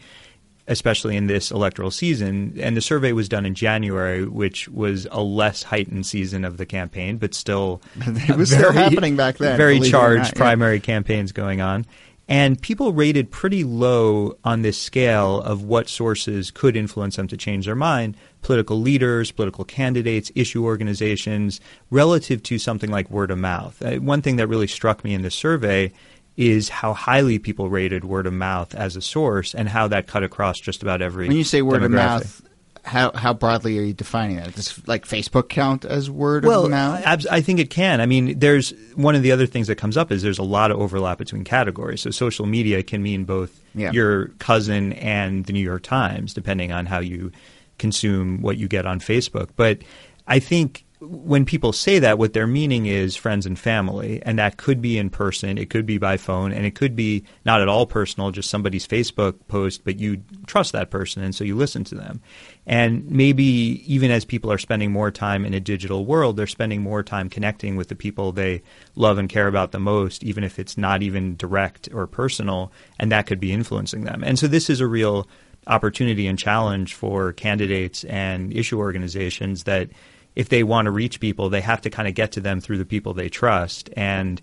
especially 0.69 1.17
in 1.17 1.27
this 1.27 1.51
electoral 1.51 1.91
season. 1.91 2.59
And 2.61 2.77
the 2.77 2.81
survey 2.81 3.13
was 3.13 3.29
done 3.29 3.47
in 3.47 3.55
January, 3.55 4.27
which 4.27 4.69
was 4.69 5.07
a 5.11 5.23
less 5.23 5.63
heightened 5.63 6.07
season 6.07 6.45
of 6.45 6.57
the 6.57 6.67
campaign, 6.67 7.19
but 7.19 7.35
still 7.35 7.81
it 7.97 8.37
was 8.37 8.51
very, 8.51 8.63
still 8.63 8.73
happening 8.73 9.17
back 9.17 9.39
then. 9.39 9.57
Very 9.57 9.81
charged 9.81 10.25
not, 10.25 10.35
yeah. 10.35 10.39
primary 10.39 10.81
campaigns 10.81 11.33
going 11.33 11.61
on. 11.61 11.87
And 12.29 12.61
people 12.61 12.93
rated 12.93 13.31
pretty 13.31 13.63
low 13.63 14.37
on 14.43 14.63
this 14.63 14.77
scale 14.77 15.41
of 15.43 15.63
what 15.63 15.89
sources 15.89 16.51
could 16.51 16.77
influence 16.77 17.17
them 17.17 17.29
to 17.29 17.37
change 17.37 17.67
their 17.67 17.77
mind 17.77 18.17
political 18.43 18.81
leaders, 18.81 19.33
political 19.33 19.65
candidates, 19.65 20.31
issue 20.37 20.65
organizations, 20.65 21.61
relative 21.91 22.41
to 22.45 22.61
something 22.61 22.93
like 22.93 23.11
word 23.11 23.33
of 23.33 23.39
mouth. 23.39 23.83
Uh, 23.83 23.97
one 23.97 24.23
thing 24.23 24.37
that 24.37 24.47
really 24.47 24.69
struck 24.69 25.03
me 25.03 25.15
in 25.15 25.23
the 25.23 25.33
survey 25.33 25.93
is 26.37 26.69
how 26.69 26.93
highly 26.93 27.41
people 27.41 27.69
rated 27.71 28.05
word 28.05 28.25
of 28.25 28.33
mouth 28.33 28.73
as 28.75 28.95
a 28.95 29.01
source 29.01 29.53
and 29.55 29.69
how 29.69 29.89
that 29.89 30.07
cut 30.07 30.23
across 30.23 30.61
just 30.61 30.83
about 30.83 31.03
every. 31.03 31.27
When 31.27 31.37
you 31.37 31.45
say 31.45 31.61
word 31.61 31.83
of 31.83 31.91
mouth, 31.91 32.43
how 32.87 33.13
how 33.13 33.35
broadly 33.35 33.79
are 33.79 33.83
you 33.83 33.93
defining 33.93 34.37
that? 34.37 34.55
Does 34.55 34.87
like 34.87 35.05
Facebook 35.07 35.49
count 35.49 35.85
as 35.85 36.09
word 36.09 36.45
well, 36.45 36.65
of 36.65 36.71
mouth? 36.71 37.03
Ab- 37.05 37.27
I 37.31 37.41
think 37.41 37.59
it 37.59 37.69
can. 37.69 38.01
I 38.01 38.07
mean, 38.07 38.39
there's 38.39 38.73
one 38.95 39.15
of 39.15 39.23
the 39.23 39.33
other 39.33 39.47
things 39.47 39.67
that 39.67 39.77
comes 39.77 39.97
up 39.97 40.13
is 40.13 40.23
there's 40.23 40.39
a 40.39 40.45
lot 40.45 40.71
of 40.71 40.81
overlap 40.81 41.19
between 41.19 41.45
categories. 41.45 42.01
So 42.01 42.11
social 42.11 42.47
media 42.47 42.83
can 42.83 43.03
mean 43.03 43.25
both 43.25 43.61
yeah. 43.75 43.91
your 43.91 44.29
cousin 44.39 44.93
and 44.95 45.45
the 45.45 45.53
New 45.53 45.61
York 45.61 45.83
Times, 45.83 46.33
depending 46.33 46.73
on 46.73 46.87
how 46.87 47.01
you 47.01 47.33
consume 47.79 48.41
what 48.41 48.57
you 48.57 48.69
get 48.69 48.87
on 48.87 49.01
Facebook. 49.01 49.51
But 49.57 49.81
I 50.27 50.39
think 50.39 50.86
when 51.01 51.45
people 51.45 51.73
say 51.75 51.99
that, 51.99 52.19
what 52.19 52.33
they're 52.33 52.47
meaning 52.47 52.87
is 52.87 53.17
friends 53.17 53.45
and 53.45 53.59
family, 53.59 54.23
and 54.25 54.39
that 54.39 54.57
could 54.57 54.81
be 54.81 54.97
in 54.97 55.11
person, 55.11 55.59
it 55.59 55.69
could 55.69 55.85
be 55.85 55.99
by 55.99 56.17
phone, 56.17 56.53
and 56.53 56.65
it 56.65 56.75
could 56.75 56.97
be 56.97 57.25
not 57.45 57.61
at 57.61 57.69
all 57.69 57.87
personal, 57.87 58.31
just 58.31 58.49
somebody's 58.49 58.87
Facebook 58.87 59.35
post, 59.47 59.85
but 59.85 59.99
you 59.99 60.23
trust 60.47 60.73
that 60.73 60.91
person, 60.91 61.23
and 61.23 61.35
so 61.35 61.45
you 61.45 61.55
listen 61.55 61.85
to 61.85 61.95
them. 61.95 62.23
And 62.67 63.11
maybe 63.11 63.45
even 63.87 64.11
as 64.11 64.25
people 64.25 64.51
are 64.51 64.59
spending 64.59 64.91
more 64.91 65.11
time 65.11 65.45
in 65.45 65.53
a 65.53 65.61
digital 65.61 66.07
world, 66.07 66.37
they're 66.37 66.47
spending 66.47 66.83
more 66.83 67.03
time 67.03 67.29
connecting 67.29 67.77
with 67.77 67.89
the 67.89 67.95
people 67.95 68.33
they 68.33 68.63
love 68.95 69.19
and 69.19 69.29
care 69.29 69.49
about 69.49 69.73
the 69.73 69.79
most, 69.79 70.25
even 70.25 70.45
if 70.45 70.59
it's 70.59 70.79
not 70.79 71.03
even 71.03 71.37
direct 71.37 71.91
or 71.93 72.07
personal, 72.07 72.73
and 72.99 73.13
that 73.13 73.27
could 73.27 73.41
be 73.41 73.53
influencing 73.53 74.05
them. 74.05 74.25
And 74.25 74.39
so 74.39 74.47
this 74.47 74.71
is 74.71 74.81
a 74.81 74.87
real 74.87 75.29
opportunity 75.67 76.27
and 76.27 76.39
challenge 76.39 76.95
for 76.95 77.33
candidates 77.33 78.05
and 78.05 78.53
issue 78.57 78.79
organizations 78.79 79.65
that 79.65 79.91
if 80.37 80.51
they 80.51 80.63
want 80.63 80.87
to 80.87 80.91
reach 80.91 81.19
people, 81.19 81.49
they 81.49 81.63
have 81.63 81.81
to 81.81 81.91
kind 81.91 82.07
of 82.07 82.15
get 82.15 82.33
to 82.33 82.41
them 82.41 82.61
through 82.61 82.79
the 82.79 82.85
people 82.85 83.15
they 83.15 83.31
trust. 83.31 83.91
And 83.97 84.41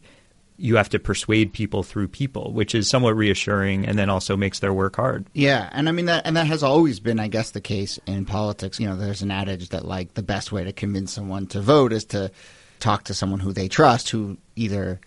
you 0.57 0.75
have 0.75 0.89
to 0.89 1.00
persuade 1.00 1.53
people 1.53 1.83
through 1.83 2.07
people, 2.07 2.51
which 2.51 2.75
is 2.75 2.89
somewhat 2.89 3.15
reassuring 3.15 3.85
and 3.85 3.97
then 3.97 4.09
also 4.09 4.35
makes 4.35 4.59
their 4.59 4.73
work 4.73 4.95
hard. 4.95 5.25
Yeah, 5.33 5.69
and 5.71 5.88
I 5.88 5.91
mean 5.91 6.05
that 6.05 6.25
and 6.25 6.35
that 6.35 6.47
has 6.47 6.63
always 6.63 7.00
been 7.00 7.19
I 7.19 7.27
guess 7.27 7.51
the 7.51 7.62
case 7.62 8.00
in 8.05 8.25
politics. 8.25 8.79
You 8.79 8.88
know, 8.88 8.97
there's 8.97 9.21
an 9.21 9.31
adage 9.31 9.69
that 9.69 9.85
like 9.85 10.13
the 10.15 10.23
best 10.23 10.51
way 10.51 10.63
to 10.63 10.73
convince 10.73 11.13
someone 11.13 11.47
to 11.47 11.62
vote 11.62 11.93
is 11.93 12.05
to 12.05 12.31
talk 12.79 13.05
to 13.05 13.13
someone 13.13 13.39
who 13.39 13.53
they 13.53 13.67
trust 13.67 14.09
who 14.09 14.38
either 14.55 15.00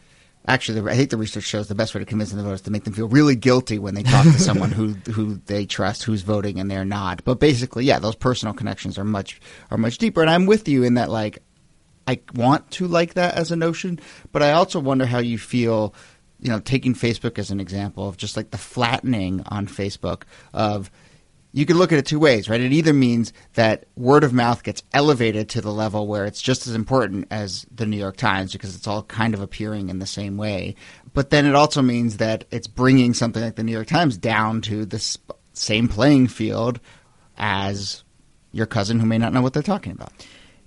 actually, 0.46 0.90
I 0.90 0.96
think 0.96 1.10
the 1.10 1.16
research 1.16 1.44
shows 1.44 1.68
the 1.68 1.74
best 1.74 1.94
way 1.94 1.98
to 2.00 2.04
convince 2.04 2.30
them 2.30 2.38
to 2.38 2.44
vote 2.44 2.54
is 2.54 2.60
to 2.62 2.70
make 2.70 2.84
them 2.84 2.92
feel 2.92 3.08
really 3.08 3.36
guilty 3.36 3.78
when 3.78 3.94
they 3.94 4.02
talk 4.02 4.24
to 4.24 4.38
someone 4.38 4.70
who 4.70 4.88
who 5.12 5.36
they 5.46 5.66
trust, 5.66 6.04
who's 6.04 6.22
voting, 6.22 6.60
and 6.60 6.70
they're 6.70 6.84
not. 6.84 7.24
But 7.24 7.40
basically, 7.40 7.84
yeah, 7.84 7.98
those 7.98 8.16
personal 8.16 8.54
connections 8.54 8.98
are 8.98 9.04
much 9.04 9.40
are 9.70 9.78
much 9.78 9.98
deeper. 9.98 10.20
And 10.20 10.30
I'm 10.30 10.46
with 10.46 10.68
you 10.68 10.82
in 10.84 10.94
that, 10.94 11.10
like, 11.10 11.40
I 12.06 12.20
want 12.34 12.70
to 12.72 12.86
like 12.86 13.14
that 13.14 13.34
as 13.34 13.50
a 13.50 13.56
notion, 13.56 14.00
but 14.32 14.42
I 14.42 14.52
also 14.52 14.80
wonder 14.80 15.06
how 15.06 15.18
you 15.18 15.38
feel. 15.38 15.94
You 16.38 16.50
know, 16.50 16.60
taking 16.60 16.92
Facebook 16.92 17.38
as 17.38 17.50
an 17.50 17.60
example 17.60 18.06
of 18.06 18.18
just 18.18 18.36
like 18.36 18.50
the 18.50 18.58
flattening 18.58 19.42
on 19.46 19.66
Facebook 19.66 20.24
of 20.52 20.90
you 21.56 21.64
can 21.64 21.78
look 21.78 21.90
at 21.90 21.98
it 21.98 22.04
two 22.04 22.18
ways, 22.18 22.50
right? 22.50 22.60
It 22.60 22.74
either 22.74 22.92
means 22.92 23.32
that 23.54 23.86
word 23.96 24.24
of 24.24 24.34
mouth 24.34 24.62
gets 24.62 24.82
elevated 24.92 25.48
to 25.48 25.62
the 25.62 25.72
level 25.72 26.06
where 26.06 26.26
it's 26.26 26.42
just 26.42 26.66
as 26.66 26.74
important 26.74 27.28
as 27.30 27.64
the 27.74 27.86
New 27.86 27.96
York 27.96 28.18
Times 28.18 28.52
because 28.52 28.76
it's 28.76 28.86
all 28.86 29.04
kind 29.04 29.32
of 29.32 29.40
appearing 29.40 29.88
in 29.88 29.98
the 29.98 30.06
same 30.06 30.36
way. 30.36 30.74
But 31.14 31.30
then 31.30 31.46
it 31.46 31.54
also 31.54 31.80
means 31.80 32.18
that 32.18 32.44
it's 32.50 32.66
bringing 32.66 33.14
something 33.14 33.42
like 33.42 33.54
the 33.54 33.62
New 33.62 33.72
York 33.72 33.86
Times 33.86 34.18
down 34.18 34.60
to 34.62 34.84
the 34.84 35.16
same 35.54 35.88
playing 35.88 36.26
field 36.28 36.78
as 37.38 38.04
your 38.52 38.66
cousin 38.66 39.00
who 39.00 39.06
may 39.06 39.16
not 39.16 39.32
know 39.32 39.40
what 39.40 39.54
they're 39.54 39.62
talking 39.62 39.92
about. 39.92 40.12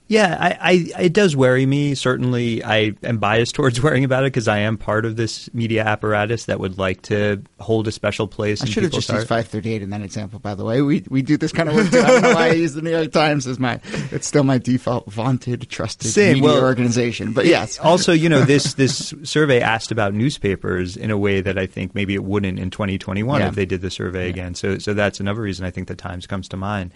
Yeah, 0.10 0.36
I, 0.40 0.72
I, 0.72 1.02
it 1.04 1.14
does 1.14 1.36
worry 1.36 1.68
me. 1.68 1.94
Certainly, 1.94 2.64
I 2.64 2.94
am 3.04 3.20
biased 3.20 3.54
towards 3.56 3.82
worrying 3.82 4.04
about 4.04 4.24
it 4.24 4.34
because 4.34 4.48
I 4.48 4.58
am 4.58 4.76
part 4.76 5.06
of 5.06 5.18
this 5.18 5.54
media 5.54 5.86
apparatus 5.86 6.46
that 6.46 6.60
would 6.60 6.80
like 6.80 7.04
to 7.04 7.44
hold 7.60 7.88
a 7.88 7.92
special 7.92 8.28
place. 8.28 8.64
I 8.64 8.66
should 8.66 8.82
have 8.82 8.92
just 8.92 9.08
heart. 9.08 9.20
used 9.20 9.30
538 9.30 9.84
in 9.84 9.92
that 9.92 10.02
example. 10.02 10.40
By 10.40 10.56
the 10.56 10.66
way, 10.66 10.82
we 10.82 11.06
we 11.10 11.22
do 11.22 11.38
this 11.38 11.52
kind 11.52 11.70
of 11.70 11.76
work. 11.76 11.92
Too. 11.92 12.00
I 12.00 12.08
don't 12.08 12.22
know 12.24 12.34
why 12.34 12.48
I 12.48 12.54
use 12.54 12.74
the 12.74 12.82
New 12.82 12.90
York 12.90 13.12
Times 13.12 13.46
as 13.46 13.60
my. 13.60 13.80
It's 14.12 14.26
still 14.26 14.44
my 14.44 14.58
default, 14.58 15.12
vaunted, 15.12 15.70
trusted 15.70 16.10
Same. 16.10 16.34
media 16.34 16.44
well, 16.44 16.64
organization. 16.64 17.32
But 17.32 17.46
yes. 17.46 17.80
Also, 17.90 18.12
you 18.12 18.30
know, 18.30 18.42
this 18.42 18.74
this 18.74 19.14
survey 19.24 19.62
asked 19.62 19.92
about 19.92 20.14
newspapers 20.14 20.98
in 20.98 21.12
a 21.12 21.18
way 21.18 21.42
that 21.42 21.58
I 21.58 21.66
think 21.66 21.96
maybe 21.96 22.14
it 22.14 22.24
wouldn't 22.24 22.60
in 22.60 22.70
2021 22.72 23.40
yeah. 23.42 23.48
if 23.48 23.56
they 23.56 23.66
did 23.66 23.82
the 23.82 23.92
survey 23.92 24.26
yeah. 24.26 24.30
again. 24.30 24.56
So 24.56 24.80
so 24.80 24.94
that's 24.94 25.20
another 25.20 25.42
reason 25.42 25.66
I 25.66 25.72
think 25.72 25.88
the 25.88 25.96
Times 25.96 26.26
comes 26.26 26.48
to 26.50 26.58
mind 26.58 26.94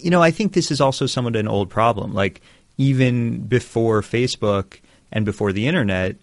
you 0.00 0.10
know, 0.10 0.22
I 0.22 0.30
think 0.30 0.52
this 0.52 0.70
is 0.70 0.80
also 0.80 1.06
somewhat 1.06 1.36
an 1.36 1.48
old 1.48 1.70
problem. 1.70 2.12
Like 2.12 2.40
even 2.76 3.46
before 3.46 4.02
Facebook 4.02 4.80
and 5.12 5.24
before 5.24 5.52
the 5.52 5.66
internet, 5.66 6.16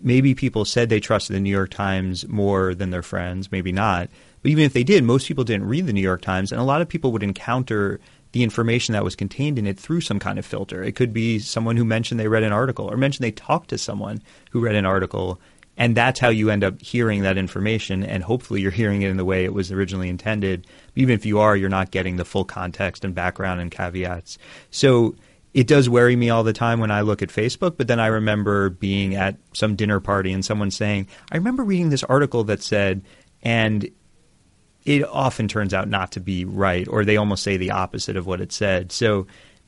maybe 0.00 0.34
people 0.34 0.64
said 0.64 0.88
they 0.88 1.00
trusted 1.00 1.36
the 1.36 1.40
New 1.40 1.50
York 1.50 1.70
Times 1.70 2.26
more 2.28 2.74
than 2.74 2.90
their 2.90 3.02
friends, 3.02 3.52
maybe 3.52 3.72
not. 3.72 4.08
But 4.42 4.50
even 4.50 4.64
if 4.64 4.72
they 4.72 4.84
did, 4.84 5.04
most 5.04 5.28
people 5.28 5.44
didn't 5.44 5.68
read 5.68 5.86
the 5.86 5.92
New 5.92 6.00
York 6.00 6.22
Times, 6.22 6.50
and 6.50 6.60
a 6.60 6.64
lot 6.64 6.82
of 6.82 6.88
people 6.88 7.12
would 7.12 7.22
encounter 7.22 8.00
the 8.32 8.42
information 8.42 8.94
that 8.94 9.04
was 9.04 9.14
contained 9.14 9.58
in 9.58 9.66
it 9.66 9.78
through 9.78 10.00
some 10.00 10.18
kind 10.18 10.38
of 10.38 10.46
filter. 10.46 10.82
It 10.82 10.96
could 10.96 11.12
be 11.12 11.38
someone 11.38 11.76
who 11.76 11.84
mentioned 11.84 12.18
they 12.18 12.28
read 12.28 12.42
an 12.42 12.52
article 12.52 12.90
or 12.90 12.96
mentioned 12.96 13.24
they 13.24 13.30
talked 13.30 13.70
to 13.70 13.78
someone 13.78 14.22
who 14.50 14.60
read 14.60 14.74
an 14.74 14.86
article 14.86 15.38
and 15.76 15.96
that's 15.96 16.20
how 16.20 16.28
you 16.28 16.50
end 16.50 16.64
up 16.64 16.80
hearing 16.80 17.22
that 17.22 17.38
information 17.38 18.04
and 18.04 18.22
hopefully 18.22 18.60
you're 18.60 18.70
hearing 18.70 19.02
it 19.02 19.10
in 19.10 19.16
the 19.16 19.24
way 19.24 19.44
it 19.44 19.54
was 19.54 19.72
originally 19.72 20.08
intended. 20.08 20.66
Even 20.94 21.14
if 21.14 21.24
you 21.24 21.38
are 21.38 21.56
you're 21.56 21.68
not 21.68 21.90
getting 21.90 22.16
the 22.16 22.24
full 22.24 22.44
context 22.44 23.04
and 23.04 23.14
background 23.14 23.60
and 23.60 23.70
caveats. 23.70 24.38
So 24.70 25.14
it 25.54 25.66
does 25.66 25.88
worry 25.88 26.16
me 26.16 26.30
all 26.30 26.44
the 26.44 26.52
time 26.52 26.80
when 26.80 26.90
I 26.90 27.00
look 27.00 27.22
at 27.22 27.30
Facebook 27.30 27.76
but 27.76 27.88
then 27.88 28.00
I 28.00 28.08
remember 28.08 28.70
being 28.70 29.14
at 29.14 29.36
some 29.54 29.76
dinner 29.76 30.00
party 30.00 30.32
and 30.32 30.44
someone 30.44 30.70
saying 30.70 31.08
I 31.30 31.36
remember 31.36 31.64
reading 31.64 31.90
this 31.90 32.04
article 32.04 32.44
that 32.44 32.62
said 32.62 33.02
and 33.42 33.88
it 34.84 35.04
often 35.04 35.48
turns 35.48 35.72
out 35.72 35.88
not 35.88 36.12
to 36.12 36.20
be 36.20 36.44
right 36.44 36.86
or 36.88 37.04
they 37.04 37.16
almost 37.16 37.42
say 37.42 37.56
the 37.56 37.70
opposite 37.70 38.16
of 38.16 38.26
what 38.26 38.40
it 38.40 38.52
said. 38.52 38.92
So 38.92 39.26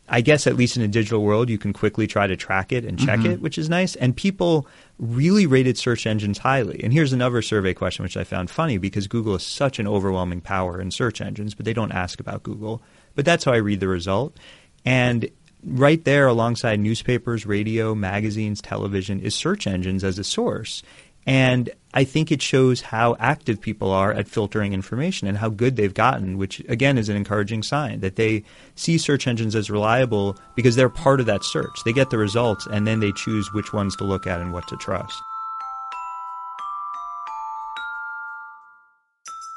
I 0.09 0.21
guess 0.21 0.47
at 0.47 0.57
least 0.57 0.77
in 0.77 0.83
a 0.83 0.89
digital 0.89 1.23
world, 1.23 1.49
you 1.49 1.57
can 1.57 1.73
quickly 1.73 2.07
try 2.07 2.27
to 2.27 2.37
track 2.37 2.73
it 2.73 2.85
and 2.85 2.99
check 2.99 3.21
mm-hmm. 3.21 3.33
it, 3.33 3.41
which 3.41 3.57
is 3.57 3.71
nice. 3.71 3.97
And 3.97 4.15
people 4.15 4.67
really 4.99 5.47
rated 5.47 5.79
search 5.79 6.07
engines 6.07 6.39
highly. 6.39 6.83
And 6.85 6.93
here's 6.93 7.15
another 7.15 7.41
survey 7.41 7.73
question, 7.73 8.03
which 8.03 8.17
I 8.17 8.25
found 8.25 8.51
funny 8.51 8.77
because 8.77 9.07
Google 9.07 9.35
is 9.35 9.43
such 9.43 9.79
an 9.79 9.89
overwhelming 9.89 10.43
power 10.43 10.79
in 10.79 10.91
search 10.91 11.23
engines, 11.23 11.55
but 11.55 11.65
they 11.65 11.73
don't 11.73 11.93
ask 11.93 12.21
about 12.21 12.43
Google. 12.43 12.83
But 13.15 13.25
that's 13.25 13.45
how 13.45 13.53
I 13.53 13.57
read 13.57 13.81
the 13.81 13.89
result. 13.89 14.37
And 14.85 15.31
right 15.65 16.05
there, 16.05 16.27
alongside 16.27 16.81
newspapers, 16.81 17.47
radio, 17.47 17.95
magazines, 17.95 18.61
television, 18.61 19.21
is 19.21 19.35
search 19.35 19.67
engines 19.67 20.05
as 20.05 20.19
a 20.19 20.25
source. 20.25 20.83
And 21.27 21.71
I 21.95 22.05
think 22.05 22.33
it 22.33 22.43
shows 22.43 22.81
how 22.81 23.17
active 23.19 23.61
people 23.61 23.91
are 23.91 24.13
at 24.13 24.29
filtering 24.29 24.73
information 24.73 25.29
and 25.29 25.39
how 25.39 25.49
good 25.49 25.77
they've 25.77 25.95
gotten, 25.95 26.39
which 26.39 26.61
again 26.69 26.99
is 26.99 27.09
an 27.09 27.17
encouraging 27.17 27.63
sign 27.63 28.01
that 28.01 28.17
they 28.17 28.45
see 28.75 28.99
search 28.99 29.27
engines 29.27 29.55
as 29.55 29.71
reliable 29.71 30.37
because 30.55 30.77
they're 30.77 30.89
part 30.89 31.21
of 31.21 31.27
that 31.27 31.45
search. 31.45 31.85
They 31.85 31.93
get 31.93 32.11
the 32.11 32.19
results 32.19 32.67
and 32.67 32.87
then 32.87 33.01
they 33.01 33.13
choose 33.13 33.53
which 33.53 33.73
ones 33.73 33.97
to 33.97 34.05
look 34.05 34.27
at 34.27 34.41
and 34.41 34.53
what 34.53 34.67
to 34.69 34.77
trust. 34.77 35.23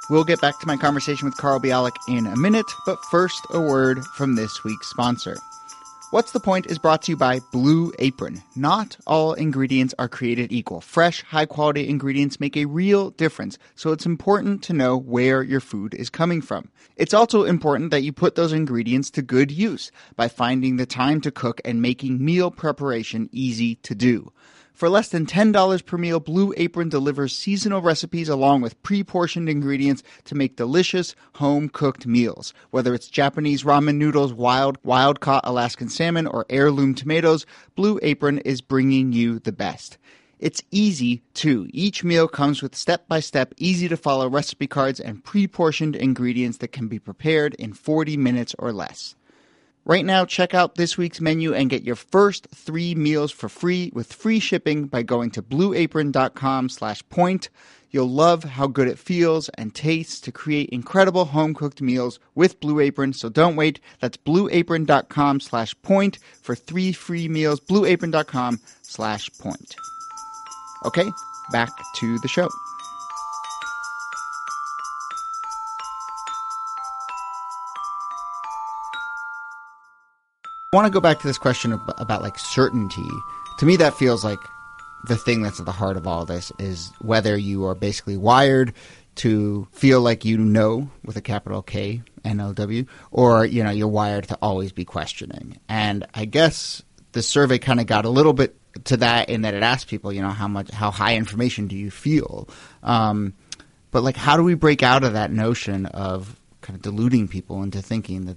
We'll 0.09 0.23
get 0.23 0.39
back 0.39 0.57
to 0.59 0.67
my 0.67 0.77
conversation 0.77 1.25
with 1.25 1.35
Carl 1.35 1.59
Bialik 1.59 1.97
in 2.07 2.27
a 2.27 2.37
minute, 2.37 2.71
but 2.85 2.97
first, 3.11 3.45
a 3.51 3.59
word 3.59 4.05
from 4.15 4.35
this 4.35 4.63
week's 4.63 4.87
sponsor. 4.87 5.35
What's 6.09 6.31
the 6.31 6.39
Point 6.39 6.67
is 6.67 6.77
brought 6.77 7.01
to 7.01 7.11
you 7.11 7.17
by 7.17 7.41
Blue 7.51 7.91
Apron. 7.99 8.41
Not 8.55 8.95
all 9.05 9.33
ingredients 9.33 9.93
are 9.99 10.07
created 10.07 10.53
equal. 10.53 10.79
Fresh, 10.79 11.23
high 11.23 11.45
quality 11.45 11.89
ingredients 11.89 12.39
make 12.39 12.55
a 12.55 12.63
real 12.63 13.09
difference, 13.09 13.57
so 13.75 13.91
it's 13.91 14.05
important 14.05 14.63
to 14.63 14.73
know 14.73 14.95
where 14.95 15.43
your 15.43 15.59
food 15.59 15.93
is 15.93 16.09
coming 16.09 16.41
from. 16.41 16.71
It's 16.95 17.13
also 17.13 17.43
important 17.43 17.91
that 17.91 18.03
you 18.03 18.13
put 18.13 18.35
those 18.35 18.53
ingredients 18.53 19.11
to 19.11 19.21
good 19.21 19.51
use 19.51 19.91
by 20.15 20.29
finding 20.29 20.77
the 20.77 20.85
time 20.85 21.19
to 21.21 21.29
cook 21.29 21.59
and 21.65 21.81
making 21.81 22.23
meal 22.23 22.51
preparation 22.51 23.27
easy 23.33 23.75
to 23.75 23.93
do. 23.93 24.31
For 24.77 24.89
less 24.89 25.07
than 25.07 25.25
$10 25.25 25.85
per 25.87 25.97
meal, 25.97 26.19
Blue 26.19 26.53
Apron 26.55 26.89
delivers 26.89 27.35
seasonal 27.35 27.81
recipes 27.81 28.29
along 28.29 28.61
with 28.61 28.79
pre 28.83 29.03
portioned 29.03 29.49
ingredients 29.49 30.03
to 30.25 30.35
make 30.35 30.55
delicious 30.55 31.15
home 31.33 31.67
cooked 31.67 32.05
meals. 32.05 32.53
Whether 32.69 32.93
it's 32.93 33.07
Japanese 33.07 33.63
ramen 33.63 33.95
noodles, 33.95 34.33
wild, 34.33 34.77
wild 34.83 35.19
caught 35.19 35.47
Alaskan 35.47 35.89
salmon, 35.89 36.27
or 36.27 36.45
heirloom 36.51 36.93
tomatoes, 36.93 37.47
Blue 37.73 37.97
Apron 38.03 38.37
is 38.45 38.61
bringing 38.61 39.13
you 39.13 39.39
the 39.39 39.51
best. 39.51 39.97
It's 40.37 40.61
easy 40.69 41.23
too. 41.33 41.67
Each 41.73 42.03
meal 42.03 42.27
comes 42.27 42.61
with 42.61 42.75
step 42.75 43.07
by 43.07 43.19
step, 43.19 43.55
easy 43.57 43.87
to 43.87 43.97
follow 43.97 44.29
recipe 44.29 44.67
cards 44.67 44.99
and 44.99 45.23
pre 45.23 45.47
portioned 45.47 45.95
ingredients 45.95 46.59
that 46.59 46.71
can 46.71 46.87
be 46.87 46.99
prepared 46.99 47.55
in 47.55 47.73
40 47.73 48.15
minutes 48.17 48.53
or 48.59 48.71
less. 48.71 49.15
Right 49.87 50.03
now, 50.03 50.25
check 50.25 50.53
out 50.53 50.75
this 50.75 50.97
week's 50.97 51.21
menu 51.21 51.53
and 51.53 51.69
get 51.69 51.83
your 51.83 51.95
first 51.95 52.47
three 52.53 52.93
meals 52.93 53.31
for 53.31 53.47
free 53.47 53.89
with 53.93 54.11
free 54.11 54.41
shipping 54.41 54.87
by 54.87 55.01
going 55.01 55.31
to 55.31 55.41
blueapron.com 55.41 56.67
slash 56.67 57.01
point. 57.07 57.47
You'll 57.89 58.09
love 58.09 58.43
how 58.43 58.67
good 58.67 58.89
it 58.89 58.99
feels 58.99 59.47
and 59.47 59.73
tastes 59.73 60.19
to 60.19 60.31
create 60.33 60.67
incredible 60.71 61.23
home 61.23 61.53
cooked 61.53 61.81
meals 61.81 62.19
with 62.35 62.59
Blue 62.59 62.81
Apron. 62.81 63.13
So 63.13 63.29
don't 63.29 63.55
wait. 63.55 63.79
That's 64.01 64.17
blueapron.com 64.17 65.39
slash 65.39 65.73
point 65.83 66.19
for 66.41 66.53
three 66.53 66.91
free 66.91 67.29
meals. 67.29 67.61
Blueapron.com 67.61 68.59
slash 68.81 69.29
point. 69.39 69.73
Okay, 70.85 71.09
back 71.53 71.69
to 71.95 72.19
the 72.19 72.27
show. 72.27 72.49
I 80.73 80.75
want 80.75 80.87
to 80.87 80.91
go 80.91 80.99
back 80.99 81.19
to 81.19 81.27
this 81.27 81.37
question 81.37 81.71
about, 81.71 81.95
about 81.97 82.21
like 82.21 82.37
certainty. 82.37 83.07
To 83.59 83.65
me, 83.65 83.77
that 83.77 83.93
feels 83.93 84.25
like 84.25 84.39
the 85.05 85.15
thing 85.15 85.41
that's 85.41 85.61
at 85.61 85.65
the 85.65 85.71
heart 85.71 85.95
of 85.95 86.05
all 86.05 86.25
this 86.25 86.51
is 86.59 86.91
whether 86.99 87.37
you 87.37 87.65
are 87.65 87.73
basically 87.73 88.17
wired 88.17 88.73
to 89.15 89.65
feel 89.71 90.01
like 90.01 90.25
you 90.25 90.37
know 90.37 90.89
with 91.05 91.15
a 91.15 91.21
capital 91.21 91.61
K 91.61 92.01
N 92.25 92.41
O 92.41 92.51
W, 92.51 92.85
or 93.11 93.45
you 93.45 93.63
know 93.63 93.69
you're 93.69 93.87
wired 93.87 94.27
to 94.27 94.37
always 94.41 94.73
be 94.73 94.83
questioning. 94.83 95.57
And 95.69 96.05
I 96.13 96.25
guess 96.25 96.83
the 97.13 97.21
survey 97.23 97.59
kind 97.59 97.79
of 97.79 97.85
got 97.85 98.03
a 98.03 98.09
little 98.09 98.33
bit 98.33 98.57
to 98.83 98.97
that 98.97 99.29
in 99.29 99.43
that 99.43 99.53
it 99.53 99.63
asked 99.63 99.87
people, 99.87 100.11
you 100.11 100.21
know, 100.21 100.31
how 100.31 100.49
much 100.49 100.69
how 100.71 100.91
high 100.91 101.15
information 101.15 101.67
do 101.67 101.77
you 101.77 101.89
feel? 101.89 102.49
Um, 102.83 103.35
but 103.91 104.03
like, 104.03 104.17
how 104.17 104.35
do 104.35 104.43
we 104.43 104.53
break 104.53 104.83
out 104.83 105.05
of 105.05 105.13
that 105.13 105.31
notion 105.31 105.85
of 105.85 106.37
kind 106.59 106.75
of 106.75 106.81
deluding 106.81 107.29
people 107.29 107.63
into 107.63 107.81
thinking 107.81 108.25
that 108.25 108.35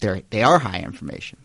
they're 0.00 0.22
they 0.30 0.42
are 0.42 0.58
high 0.58 0.80
information? 0.80 1.38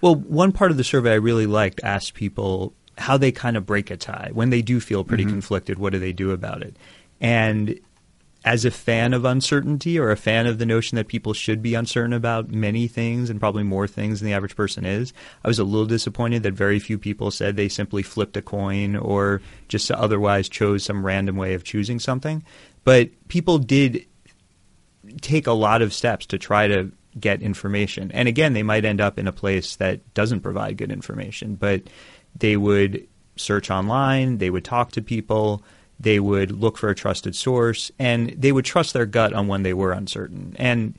Well, 0.00 0.14
one 0.14 0.52
part 0.52 0.70
of 0.70 0.76
the 0.76 0.84
survey 0.84 1.12
I 1.12 1.16
really 1.16 1.46
liked 1.46 1.80
asked 1.82 2.14
people 2.14 2.74
how 2.96 3.16
they 3.16 3.32
kind 3.32 3.56
of 3.56 3.66
break 3.66 3.90
a 3.90 3.96
tie 3.96 4.30
when 4.32 4.50
they 4.50 4.62
do 4.62 4.80
feel 4.80 5.04
pretty 5.04 5.24
mm-hmm. 5.24 5.32
conflicted. 5.32 5.78
What 5.78 5.92
do 5.92 5.98
they 5.98 6.12
do 6.12 6.30
about 6.30 6.62
it? 6.62 6.76
And 7.20 7.80
as 8.44 8.64
a 8.64 8.70
fan 8.70 9.14
of 9.14 9.24
uncertainty 9.24 9.98
or 9.98 10.10
a 10.10 10.16
fan 10.16 10.46
of 10.46 10.58
the 10.58 10.66
notion 10.66 10.96
that 10.96 11.08
people 11.08 11.32
should 11.32 11.62
be 11.62 11.74
uncertain 11.74 12.12
about 12.12 12.50
many 12.50 12.86
things 12.86 13.30
and 13.30 13.40
probably 13.40 13.62
more 13.62 13.86
things 13.86 14.20
than 14.20 14.26
the 14.26 14.34
average 14.34 14.54
person 14.54 14.84
is, 14.84 15.14
I 15.42 15.48
was 15.48 15.58
a 15.58 15.64
little 15.64 15.86
disappointed 15.86 16.42
that 16.42 16.52
very 16.52 16.78
few 16.78 16.98
people 16.98 17.30
said 17.30 17.56
they 17.56 17.70
simply 17.70 18.02
flipped 18.02 18.36
a 18.36 18.42
coin 18.42 18.96
or 18.96 19.40
just 19.68 19.90
otherwise 19.90 20.50
chose 20.50 20.84
some 20.84 21.06
random 21.06 21.36
way 21.36 21.54
of 21.54 21.64
choosing 21.64 21.98
something. 21.98 22.44
But 22.84 23.10
people 23.28 23.58
did 23.58 24.04
take 25.22 25.46
a 25.46 25.52
lot 25.52 25.80
of 25.80 25.94
steps 25.94 26.26
to 26.26 26.38
try 26.38 26.68
to 26.68 26.92
get 27.18 27.42
information. 27.42 28.10
And 28.12 28.28
again, 28.28 28.52
they 28.52 28.62
might 28.62 28.84
end 28.84 29.00
up 29.00 29.18
in 29.18 29.26
a 29.26 29.32
place 29.32 29.76
that 29.76 30.14
doesn't 30.14 30.40
provide 30.40 30.76
good 30.76 30.90
information, 30.90 31.54
but 31.54 31.82
they 32.36 32.56
would 32.56 33.06
search 33.36 33.70
online, 33.70 34.38
they 34.38 34.50
would 34.50 34.64
talk 34.64 34.92
to 34.92 35.02
people, 35.02 35.62
they 35.98 36.18
would 36.18 36.52
look 36.52 36.76
for 36.76 36.88
a 36.88 36.94
trusted 36.94 37.34
source, 37.36 37.90
and 37.98 38.30
they 38.30 38.52
would 38.52 38.64
trust 38.64 38.92
their 38.92 39.06
gut 39.06 39.32
on 39.32 39.46
when 39.46 39.62
they 39.62 39.74
were 39.74 39.92
uncertain. 39.92 40.54
And 40.58 40.98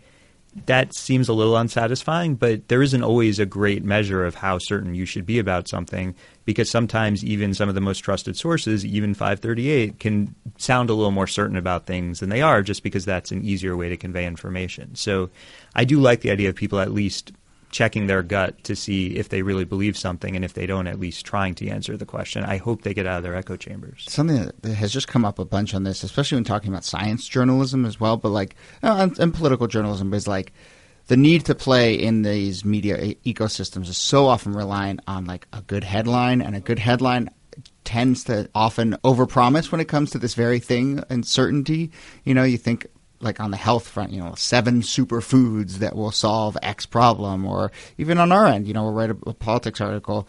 that 0.67 0.95
seems 0.95 1.27
a 1.27 1.33
little 1.33 1.57
unsatisfying, 1.57 2.35
but 2.35 2.69
there 2.69 2.81
isn't 2.81 3.03
always 3.03 3.39
a 3.39 3.45
great 3.45 3.83
measure 3.83 4.25
of 4.25 4.35
how 4.35 4.57
certain 4.57 4.95
you 4.95 5.05
should 5.05 5.25
be 5.25 5.37
about 5.37 5.67
something 5.67 6.15
because 6.45 6.69
sometimes 6.69 7.25
even 7.25 7.53
some 7.53 7.67
of 7.67 7.75
the 7.75 7.81
most 7.81 7.99
trusted 7.99 8.37
sources, 8.37 8.85
even 8.85 9.13
538, 9.13 9.99
can 9.99 10.33
sound 10.57 10.89
a 10.89 10.93
little 10.93 11.11
more 11.11 11.27
certain 11.27 11.57
about 11.57 11.85
things 11.85 12.21
than 12.21 12.29
they 12.29 12.41
are 12.41 12.61
just 12.61 12.83
because 12.83 13.03
that's 13.03 13.31
an 13.31 13.43
easier 13.43 13.75
way 13.75 13.89
to 13.89 13.97
convey 13.97 14.25
information. 14.25 14.95
So 14.95 15.29
I 15.75 15.83
do 15.83 15.99
like 15.99 16.21
the 16.21 16.31
idea 16.31 16.49
of 16.49 16.55
people 16.55 16.79
at 16.79 16.93
least 16.93 17.33
checking 17.71 18.07
their 18.07 18.23
gut 18.23 18.63
to 18.63 18.75
see 18.75 19.15
if 19.17 19.29
they 19.29 19.41
really 19.41 19.65
believe 19.65 19.97
something, 19.97 20.35
and 20.35 20.45
if 20.45 20.53
they 20.53 20.65
don't, 20.65 20.87
at 20.87 20.99
least 20.99 21.25
trying 21.25 21.55
to 21.55 21.67
answer 21.67 21.97
the 21.97 22.05
question. 22.05 22.43
I 22.43 22.57
hope 22.57 22.83
they 22.83 22.93
get 22.93 23.05
out 23.05 23.17
of 23.17 23.23
their 23.23 23.35
echo 23.35 23.57
chambers. 23.57 24.05
Something 24.07 24.51
that 24.61 24.73
has 24.73 24.91
just 24.91 25.07
come 25.07 25.25
up 25.25 25.39
a 25.39 25.45
bunch 25.45 25.73
on 25.73 25.83
this, 25.83 26.03
especially 26.03 26.37
when 26.37 26.43
talking 26.45 26.69
about 26.69 26.85
science 26.85 27.27
journalism 27.27 27.85
as 27.85 27.99
well, 27.99 28.17
but 28.17 28.29
like 28.29 28.55
uh, 28.83 28.95
and, 28.99 29.19
and 29.19 29.33
political 29.33 29.67
journalism, 29.67 30.13
is 30.13 30.27
like 30.27 30.53
the 31.07 31.17
need 31.17 31.45
to 31.45 31.55
play 31.55 31.93
in 31.93 32.23
these 32.23 32.65
media 32.65 33.15
ecosystems 33.25 33.89
is 33.89 33.97
so 33.97 34.25
often 34.25 34.53
reliant 34.53 35.01
on 35.07 35.25
like 35.25 35.47
a 35.53 35.61
good 35.61 35.83
headline, 35.83 36.41
and 36.41 36.55
a 36.55 36.61
good 36.61 36.79
headline 36.79 37.29
tends 37.83 38.23
to 38.25 38.49
often 38.55 38.93
overpromise 39.03 39.71
when 39.71 39.79
it 39.79 39.87
comes 39.87 40.11
to 40.11 40.17
this 40.17 40.33
very 40.33 40.59
thing 40.59 41.03
uncertainty. 41.09 41.91
You 42.23 42.33
know, 42.33 42.43
you 42.43 42.57
think 42.57 42.87
like 43.25 43.39
on 43.39 43.51
the 43.51 43.57
health 43.57 43.87
front, 43.87 44.11
you 44.11 44.21
know, 44.21 44.35
seven 44.35 44.81
superfoods 44.81 45.75
that 45.79 45.95
will 45.95 46.11
solve 46.11 46.57
X 46.61 46.85
problem, 46.85 47.45
or 47.45 47.71
even 47.97 48.17
on 48.17 48.31
our 48.31 48.45
end, 48.45 48.67
you 48.67 48.73
know, 48.73 48.83
we'll 48.83 48.93
write 48.93 49.09
a, 49.09 49.17
a, 49.27 49.33
politics 49.33 49.81
article. 49.81 50.27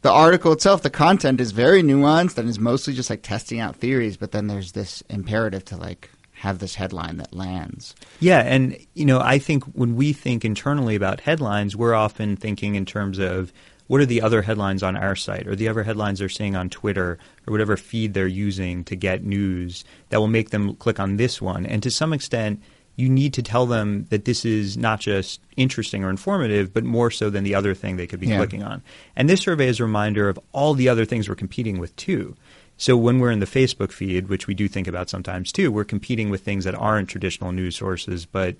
The 0.00 0.10
article 0.10 0.52
itself, 0.52 0.82
the 0.82 0.90
content 0.90 1.40
is 1.40 1.52
very 1.52 1.82
nuanced 1.82 2.38
and 2.38 2.48
is 2.48 2.58
mostly 2.58 2.94
just 2.94 3.10
like 3.10 3.22
testing 3.22 3.60
out 3.60 3.76
theories, 3.76 4.16
but 4.16 4.32
then 4.32 4.46
there's 4.46 4.72
this 4.72 5.02
imperative 5.10 5.64
to 5.66 5.76
like 5.76 6.10
have 6.32 6.58
this 6.58 6.74
headline 6.74 7.18
that 7.18 7.32
lands. 7.32 7.94
Yeah, 8.18 8.40
and 8.40 8.76
you 8.94 9.04
know, 9.04 9.20
I 9.20 9.38
think 9.38 9.64
when 9.64 9.94
we 9.94 10.12
think 10.12 10.44
internally 10.44 10.96
about 10.96 11.20
headlines, 11.20 11.76
we're 11.76 11.94
often 11.94 12.36
thinking 12.36 12.74
in 12.74 12.84
terms 12.84 13.18
of 13.18 13.52
what 13.86 14.00
are 14.00 14.06
the 14.06 14.22
other 14.22 14.42
headlines 14.42 14.82
on 14.82 14.96
our 14.96 15.16
site 15.16 15.46
or 15.46 15.54
the 15.54 15.68
other 15.68 15.82
headlines 15.82 16.18
they're 16.18 16.28
seeing 16.28 16.56
on 16.56 16.70
Twitter 16.70 17.18
or 17.46 17.52
whatever 17.52 17.76
feed 17.76 18.14
they're 18.14 18.26
using 18.26 18.84
to 18.84 18.96
get 18.96 19.24
news 19.24 19.84
that 20.08 20.18
will 20.20 20.28
make 20.28 20.50
them 20.50 20.74
click 20.76 21.00
on 21.00 21.16
this 21.16 21.42
one. 21.42 21.66
And 21.66 21.82
to 21.82 21.90
some 21.90 22.12
extent, 22.12 22.62
you 22.96 23.08
need 23.08 23.32
to 23.34 23.42
tell 23.42 23.66
them 23.66 24.06
that 24.10 24.24
this 24.24 24.44
is 24.44 24.76
not 24.76 25.00
just 25.00 25.40
interesting 25.56 26.04
or 26.04 26.10
informative, 26.10 26.72
but 26.72 26.84
more 26.84 27.10
so 27.10 27.30
than 27.30 27.44
the 27.44 27.54
other 27.54 27.74
thing 27.74 27.96
they 27.96 28.06
could 28.06 28.20
be 28.20 28.28
yeah. 28.28 28.36
clicking 28.36 28.62
on. 28.62 28.82
And 29.16 29.28
this 29.28 29.40
survey 29.40 29.68
is 29.68 29.80
a 29.80 29.84
reminder 29.84 30.28
of 30.28 30.38
all 30.52 30.74
the 30.74 30.88
other 30.88 31.04
things 31.04 31.28
we're 31.28 31.34
competing 31.34 31.78
with 31.78 31.94
too. 31.96 32.36
So 32.76 32.96
when 32.96 33.18
we're 33.18 33.30
in 33.30 33.40
the 33.40 33.46
Facebook 33.46 33.92
feed, 33.92 34.28
which 34.28 34.46
we 34.46 34.54
do 34.54 34.68
think 34.68 34.86
about 34.88 35.08
sometimes 35.08 35.52
too, 35.52 35.70
we're 35.70 35.84
competing 35.84 36.30
with 36.30 36.42
things 36.42 36.64
that 36.64 36.74
aren't 36.74 37.08
traditional 37.08 37.52
news 37.52 37.76
sources, 37.76 38.26
but 38.26 38.56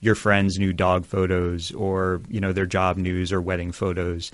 your 0.00 0.14
friends' 0.14 0.58
new 0.58 0.72
dog 0.72 1.04
photos 1.04 1.72
or 1.72 2.20
you 2.28 2.40
know 2.40 2.52
their 2.52 2.66
job 2.66 2.96
news 2.96 3.32
or 3.32 3.40
wedding 3.40 3.72
photos 3.72 4.30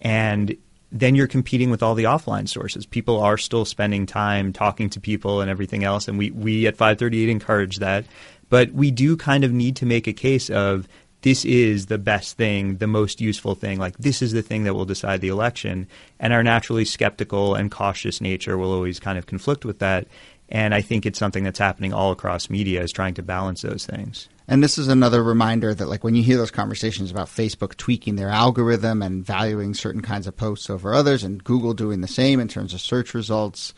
and 0.00 0.56
then 0.92 1.14
you're 1.14 1.26
competing 1.26 1.70
with 1.70 1.82
all 1.82 1.94
the 1.94 2.04
offline 2.04 2.48
sources. 2.48 2.86
People 2.86 3.20
are 3.20 3.36
still 3.36 3.64
spending 3.64 4.06
time 4.06 4.52
talking 4.52 4.88
to 4.90 5.00
people 5.00 5.40
and 5.40 5.50
everything 5.50 5.84
else, 5.84 6.08
and 6.08 6.18
we, 6.18 6.30
we 6.30 6.66
at 6.66 6.76
538 6.76 7.28
encourage 7.28 7.76
that. 7.78 8.04
But 8.48 8.72
we 8.72 8.90
do 8.90 9.16
kind 9.16 9.44
of 9.44 9.52
need 9.52 9.76
to 9.76 9.86
make 9.86 10.06
a 10.06 10.12
case 10.12 10.48
of 10.50 10.86
this 11.22 11.44
is 11.44 11.86
the 11.86 11.98
best 11.98 12.36
thing, 12.36 12.76
the 12.76 12.86
most 12.86 13.20
useful 13.20 13.56
thing, 13.56 13.80
like 13.80 13.96
this 13.98 14.22
is 14.22 14.32
the 14.32 14.42
thing 14.42 14.64
that 14.64 14.74
will 14.74 14.84
decide 14.84 15.20
the 15.20 15.28
election. 15.28 15.88
And 16.20 16.32
our 16.32 16.44
naturally 16.44 16.84
skeptical 16.84 17.56
and 17.56 17.70
cautious 17.70 18.20
nature 18.20 18.56
will 18.56 18.72
always 18.72 19.00
kind 19.00 19.18
of 19.18 19.26
conflict 19.26 19.64
with 19.64 19.80
that. 19.80 20.06
And 20.48 20.72
I 20.72 20.82
think 20.82 21.04
it's 21.04 21.18
something 21.18 21.42
that's 21.42 21.58
happening 21.58 21.92
all 21.92 22.12
across 22.12 22.48
media 22.48 22.82
is 22.82 22.92
trying 22.92 23.14
to 23.14 23.22
balance 23.22 23.62
those 23.62 23.84
things. 23.84 24.28
And 24.48 24.62
this 24.62 24.78
is 24.78 24.88
another 24.88 25.22
reminder 25.22 25.74
that, 25.74 25.88
like, 25.88 26.04
when 26.04 26.14
you 26.14 26.22
hear 26.22 26.36
those 26.36 26.52
conversations 26.52 27.10
about 27.10 27.26
Facebook 27.26 27.76
tweaking 27.76 28.16
their 28.16 28.28
algorithm 28.28 29.02
and 29.02 29.24
valuing 29.24 29.74
certain 29.74 30.02
kinds 30.02 30.26
of 30.26 30.36
posts 30.36 30.70
over 30.70 30.94
others, 30.94 31.24
and 31.24 31.42
Google 31.42 31.74
doing 31.74 32.00
the 32.00 32.08
same 32.08 32.38
in 32.38 32.46
terms 32.46 32.72
of 32.72 32.80
search 32.80 33.12
results, 33.12 33.74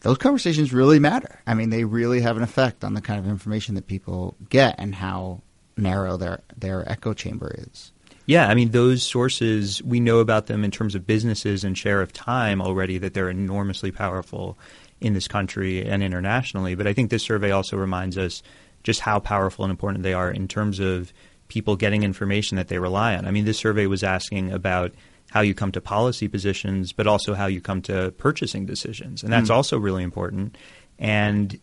those 0.00 0.18
conversations 0.18 0.72
really 0.72 0.98
matter. 0.98 1.40
I 1.46 1.54
mean, 1.54 1.70
they 1.70 1.84
really 1.84 2.20
have 2.20 2.36
an 2.36 2.42
effect 2.42 2.84
on 2.84 2.94
the 2.94 3.00
kind 3.00 3.18
of 3.18 3.26
information 3.26 3.74
that 3.76 3.86
people 3.86 4.36
get 4.48 4.74
and 4.78 4.94
how 4.94 5.42
narrow 5.76 6.16
their 6.16 6.40
their 6.56 6.90
echo 6.90 7.14
chamber 7.14 7.54
is. 7.56 7.92
Yeah, 8.26 8.48
I 8.48 8.54
mean, 8.54 8.72
those 8.72 9.02
sources, 9.02 9.82
we 9.82 10.00
know 10.00 10.18
about 10.18 10.46
them 10.46 10.62
in 10.62 10.70
terms 10.70 10.94
of 10.94 11.06
businesses 11.06 11.64
and 11.64 11.78
share 11.78 12.02
of 12.02 12.12
time 12.12 12.60
already, 12.60 12.98
that 12.98 13.14
they're 13.14 13.30
enormously 13.30 13.90
powerful 13.90 14.58
in 15.00 15.14
this 15.14 15.26
country 15.26 15.82
and 15.82 16.02
internationally. 16.02 16.74
But 16.74 16.86
I 16.86 16.92
think 16.92 17.08
this 17.08 17.22
survey 17.22 17.52
also 17.52 17.78
reminds 17.78 18.18
us 18.18 18.42
just 18.82 19.00
how 19.00 19.18
powerful 19.18 19.64
and 19.64 19.70
important 19.70 20.02
they 20.02 20.14
are 20.14 20.30
in 20.30 20.48
terms 20.48 20.80
of 20.80 21.12
people 21.48 21.76
getting 21.76 22.02
information 22.02 22.56
that 22.56 22.68
they 22.68 22.78
rely 22.78 23.16
on. 23.16 23.26
I 23.26 23.30
mean, 23.30 23.44
this 23.44 23.58
survey 23.58 23.86
was 23.86 24.02
asking 24.04 24.52
about 24.52 24.92
how 25.30 25.40
you 25.40 25.54
come 25.54 25.72
to 25.72 25.80
policy 25.80 26.28
positions, 26.28 26.92
but 26.92 27.06
also 27.06 27.34
how 27.34 27.46
you 27.46 27.60
come 27.60 27.82
to 27.82 28.12
purchasing 28.12 28.66
decisions. 28.66 29.22
And 29.22 29.32
that's 29.32 29.50
mm. 29.50 29.54
also 29.54 29.78
really 29.78 30.02
important. 30.02 30.56
And 30.98 31.58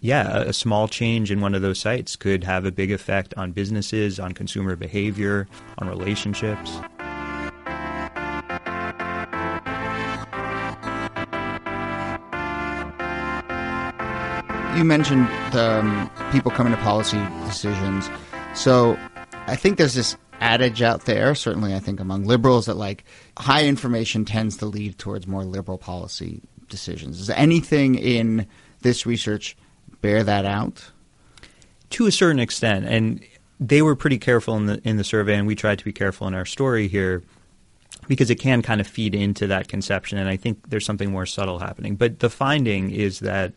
yeah, 0.00 0.38
a, 0.38 0.48
a 0.48 0.52
small 0.52 0.88
change 0.88 1.30
in 1.30 1.40
one 1.40 1.54
of 1.54 1.62
those 1.62 1.78
sites 1.78 2.16
could 2.16 2.44
have 2.44 2.64
a 2.64 2.72
big 2.72 2.92
effect 2.92 3.34
on 3.36 3.52
businesses, 3.52 4.18
on 4.18 4.32
consumer 4.32 4.76
behavior, 4.76 5.48
on 5.78 5.88
relationships. 5.88 6.80
You 14.76 14.84
mentioned 14.84 15.26
the 15.52 15.78
um, 15.80 16.10
people 16.32 16.50
coming 16.50 16.74
to 16.74 16.80
policy 16.82 17.18
decisions. 17.46 18.10
So 18.54 18.98
I 19.46 19.56
think 19.56 19.78
there's 19.78 19.94
this 19.94 20.16
adage 20.40 20.82
out 20.82 21.06
there, 21.06 21.34
certainly 21.34 21.74
I 21.74 21.78
think 21.78 21.98
among 21.98 22.24
liberals, 22.24 22.66
that 22.66 22.76
like 22.76 23.04
high 23.38 23.64
information 23.64 24.26
tends 24.26 24.58
to 24.58 24.66
lead 24.66 24.98
towards 24.98 25.26
more 25.26 25.44
liberal 25.44 25.78
policy 25.78 26.42
decisions. 26.68 27.18
Does 27.18 27.30
anything 27.30 27.94
in 27.94 28.46
this 28.82 29.06
research 29.06 29.56
bear 30.02 30.22
that 30.22 30.44
out? 30.44 30.90
To 31.90 32.06
a 32.06 32.12
certain 32.12 32.40
extent, 32.40 32.84
and 32.84 33.24
they 33.58 33.80
were 33.80 33.96
pretty 33.96 34.18
careful 34.18 34.56
in 34.56 34.66
the 34.66 34.80
in 34.86 34.96
the 34.96 35.04
survey, 35.04 35.36
and 35.36 35.46
we 35.46 35.54
tried 35.54 35.78
to 35.78 35.84
be 35.84 35.92
careful 35.92 36.26
in 36.26 36.34
our 36.34 36.44
story 36.44 36.88
here 36.88 37.22
because 38.08 38.28
it 38.28 38.36
can 38.36 38.60
kind 38.60 38.80
of 38.80 38.86
feed 38.86 39.14
into 39.14 39.46
that 39.46 39.68
conception, 39.68 40.18
and 40.18 40.28
I 40.28 40.36
think 40.36 40.68
there's 40.68 40.84
something 40.84 41.10
more 41.10 41.24
subtle 41.24 41.60
happening. 41.60 41.94
But 41.96 42.18
the 42.18 42.28
finding 42.28 42.90
is 42.90 43.20
that 43.20 43.54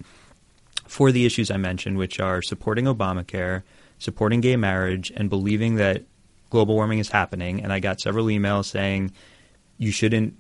for 0.88 1.12
the 1.12 1.26
issues 1.26 1.52
I 1.52 1.58
mentioned, 1.58 1.98
which 1.98 2.20
are 2.20 2.42
supporting 2.42 2.86
Obamacare, 2.86 3.64
supporting 4.00 4.42
gay 4.42 4.56
marriage, 4.56 5.12
and 5.16 5.30
believing 5.30 5.76
that 5.76 6.04
global 6.50 6.76
warming 6.76 7.00
is 7.00 7.10
happening. 7.10 7.62
And 7.62 7.72
I 7.72 7.80
got 7.80 8.02
several 8.02 8.26
emails 8.26 8.66
saying 8.66 9.12
you 9.78 9.92
shouldn't 9.92 10.36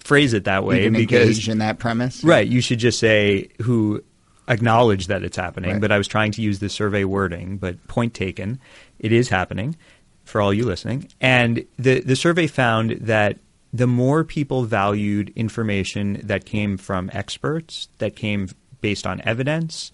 phrase 0.00 0.32
it 0.32 0.44
that 0.44 0.64
way 0.64 0.88
because 0.88 1.48
in 1.48 1.58
that 1.58 1.78
premise, 1.78 2.22
right? 2.22 2.46
You 2.46 2.60
should 2.60 2.78
just 2.78 2.98
say 2.98 3.48
who 3.62 4.02
acknowledge 4.48 5.08
that 5.08 5.24
it's 5.24 5.36
happening. 5.36 5.72
Right. 5.72 5.80
But 5.80 5.92
I 5.92 5.98
was 5.98 6.06
trying 6.06 6.32
to 6.32 6.42
use 6.42 6.58
the 6.58 6.68
survey 6.68 7.04
wording. 7.04 7.58
But 7.58 7.84
point 7.88 8.14
taken, 8.14 8.60
it 8.98 9.12
is 9.12 9.28
happening 9.28 9.76
for 10.24 10.40
all 10.40 10.52
you 10.52 10.64
listening. 10.64 11.08
And 11.20 11.66
the 11.78 12.00
the 12.00 12.16
survey 12.16 12.46
found 12.46 12.92
that 12.92 13.38
the 13.72 13.86
more 13.86 14.24
people 14.24 14.62
valued 14.62 15.32
information 15.34 16.20
that 16.24 16.44
came 16.46 16.76
from 16.76 17.10
experts, 17.12 17.88
that 17.98 18.16
came 18.16 18.48
based 18.80 19.06
on 19.06 19.20
evidence 19.22 19.92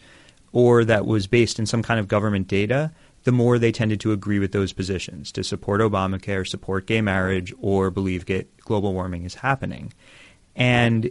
or 0.53 0.85
that 0.85 1.07
was 1.07 1.27
based 1.27 1.59
in 1.59 1.67
some 1.67 1.83
kind 1.83 1.99
of 1.99 2.09
government 2.09 2.47
data, 2.47 2.93
the 3.25 3.33
more 3.33 3.59
they 3.59 3.73
tended 3.73 4.01
to 4.01 4.13
agree 4.13 4.39
with 4.39 4.53
those 4.53 4.73
positions 4.73 5.33
to 5.33 5.45
support 5.45 5.81
Obamacare, 5.81 6.47
support 6.47 6.87
gay 6.87 7.01
marriage, 7.01 7.55
or 7.61 7.91
believe 7.91 8.27
that 8.27 8.57
global 8.59 8.93
warming 8.93 9.25
is 9.25 9.35
happening. 9.35 9.93
And 10.57 11.11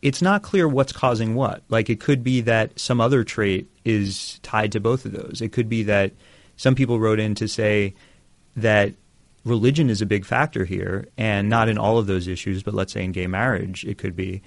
it's 0.00 0.22
not 0.22 0.42
clear 0.42 0.66
what's 0.66 0.92
causing 0.92 1.34
what. 1.34 1.62
Like 1.68 1.90
it 1.90 2.00
could 2.00 2.24
be 2.24 2.40
that 2.42 2.78
some 2.78 3.00
other 3.00 3.24
trait 3.24 3.68
is 3.84 4.38
tied 4.42 4.72
to 4.72 4.80
both 4.80 5.04
of 5.04 5.12
those. 5.12 5.40
It 5.42 5.52
could 5.52 5.68
be 5.68 5.82
that 5.84 6.12
some 6.56 6.74
people 6.74 6.98
wrote 6.98 7.20
in 7.20 7.34
to 7.36 7.48
say 7.48 7.94
that 8.56 8.94
religion 9.44 9.90
is 9.90 10.02
a 10.02 10.06
big 10.06 10.24
factor 10.24 10.64
here, 10.64 11.08
and 11.16 11.48
not 11.48 11.68
in 11.68 11.78
all 11.78 11.98
of 11.98 12.06
those 12.06 12.28
issues, 12.28 12.62
but 12.62 12.74
let's 12.74 12.92
say 12.92 13.04
in 13.04 13.12
gay 13.12 13.26
marriage, 13.26 13.84
it 13.84 13.98
could 13.98 14.14
be 14.14 14.42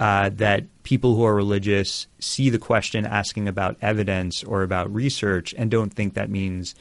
uh, 0.00 0.30
that 0.30 0.64
people 0.82 1.14
who 1.14 1.24
are 1.24 1.34
religious 1.34 2.06
see 2.18 2.48
the 2.48 2.58
question 2.58 3.04
asking 3.04 3.46
about 3.46 3.76
evidence 3.82 4.42
or 4.42 4.62
about 4.62 4.92
research 4.92 5.54
and 5.58 5.70
don't 5.70 5.92
think 5.92 6.14
that 6.14 6.30
means 6.30 6.74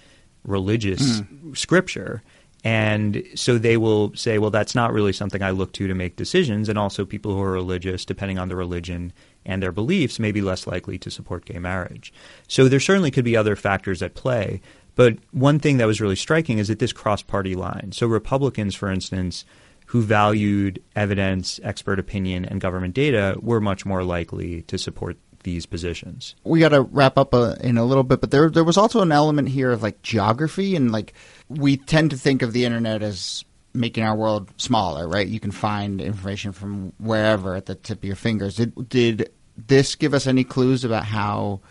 religious 0.46 1.20
mm. 1.20 1.56
scripture. 1.56 2.24
And 2.64 3.24
so 3.36 3.58
they 3.58 3.78
will 3.78 4.14
say, 4.16 4.38
well, 4.38 4.52
that's 4.52 4.74
not 4.74 4.94
really 4.94 5.14
something 5.14 5.42
I 5.44 5.52
look 5.52 5.74
to 5.74 5.88
to 5.88 5.94
make 5.94 6.16
decisions. 6.16 6.70
And 6.70 6.78
also, 6.78 7.06
people 7.06 7.34
who 7.34 7.42
are 7.42 7.52
religious, 7.52 8.06
depending 8.06 8.40
on 8.40 8.50
the 8.50 8.56
religion 8.56 9.14
and 9.46 9.62
their 9.62 9.72
beliefs, 9.72 10.20
may 10.20 10.32
be 10.32 10.42
less 10.42 10.66
likely 10.68 10.98
to 11.00 11.12
support 11.12 11.46
gay 11.46 11.60
marriage. 11.60 12.14
So 12.48 12.68
there 12.68 12.82
certainly 12.82 13.12
could 13.12 13.24
be 13.26 13.38
other 13.38 13.56
factors 13.56 14.02
at 14.02 14.14
play. 14.14 14.62
But 14.96 15.18
one 15.32 15.60
thing 15.60 15.78
that 15.78 15.88
was 15.88 16.02
really 16.02 16.18
striking 16.18 16.58
is 16.58 16.68
that 16.68 16.80
this 16.80 16.92
cross 16.92 17.22
party 17.22 17.56
line. 17.56 17.92
So, 17.94 18.08
Republicans, 18.08 18.76
for 18.76 18.90
instance, 18.90 19.46
who 19.90 20.04
valued 20.04 20.80
evidence, 20.96 21.60
expert 21.64 21.98
opinion, 21.98 22.46
and 22.46 22.62
government 22.62 22.94
data 22.94 23.36
were 23.42 23.60
much 23.60 23.88
more 23.88 24.04
likely 24.04 24.62
to 24.64 24.78
support 24.78 25.18
these 25.42 25.66
positions. 25.66 26.36
We 26.44 26.60
got 26.60 26.70
to 26.70 26.82
wrap 26.82 27.18
up 27.18 27.34
uh, 27.34 27.56
in 27.60 27.76
a 27.80 27.84
little 27.84 28.04
bit, 28.04 28.22
but 28.22 28.30
there 28.30 28.52
there 28.52 28.64
was 28.64 28.78
also 28.78 29.02
an 29.02 29.12
element 29.12 29.50
here 29.50 29.72
of 29.72 29.82
like 29.82 30.04
geography 30.04 30.76
and 30.76 30.92
like 30.92 31.14
we 31.48 31.76
tend 31.76 32.12
to 32.12 32.18
think 32.18 32.44
of 32.44 32.54
the 32.54 32.66
internet 32.66 33.02
as 33.02 33.44
making 33.74 34.04
our 34.04 34.16
world 34.16 34.52
smaller, 34.58 35.08
right? 35.08 35.28
You 35.28 35.40
can 35.40 35.50
find 35.50 36.02
information 36.02 36.52
from 36.52 36.94
wherever 37.00 37.56
at 37.56 37.66
the 37.66 37.74
tip 37.74 37.98
of 38.00 38.04
your 38.04 38.16
fingers. 38.16 38.58
Did 38.58 38.90
did 38.90 39.32
this 39.58 39.96
give 39.96 40.14
us 40.14 40.28
any 40.28 40.44
clues 40.44 40.84
about 40.84 41.06
how 41.06 41.62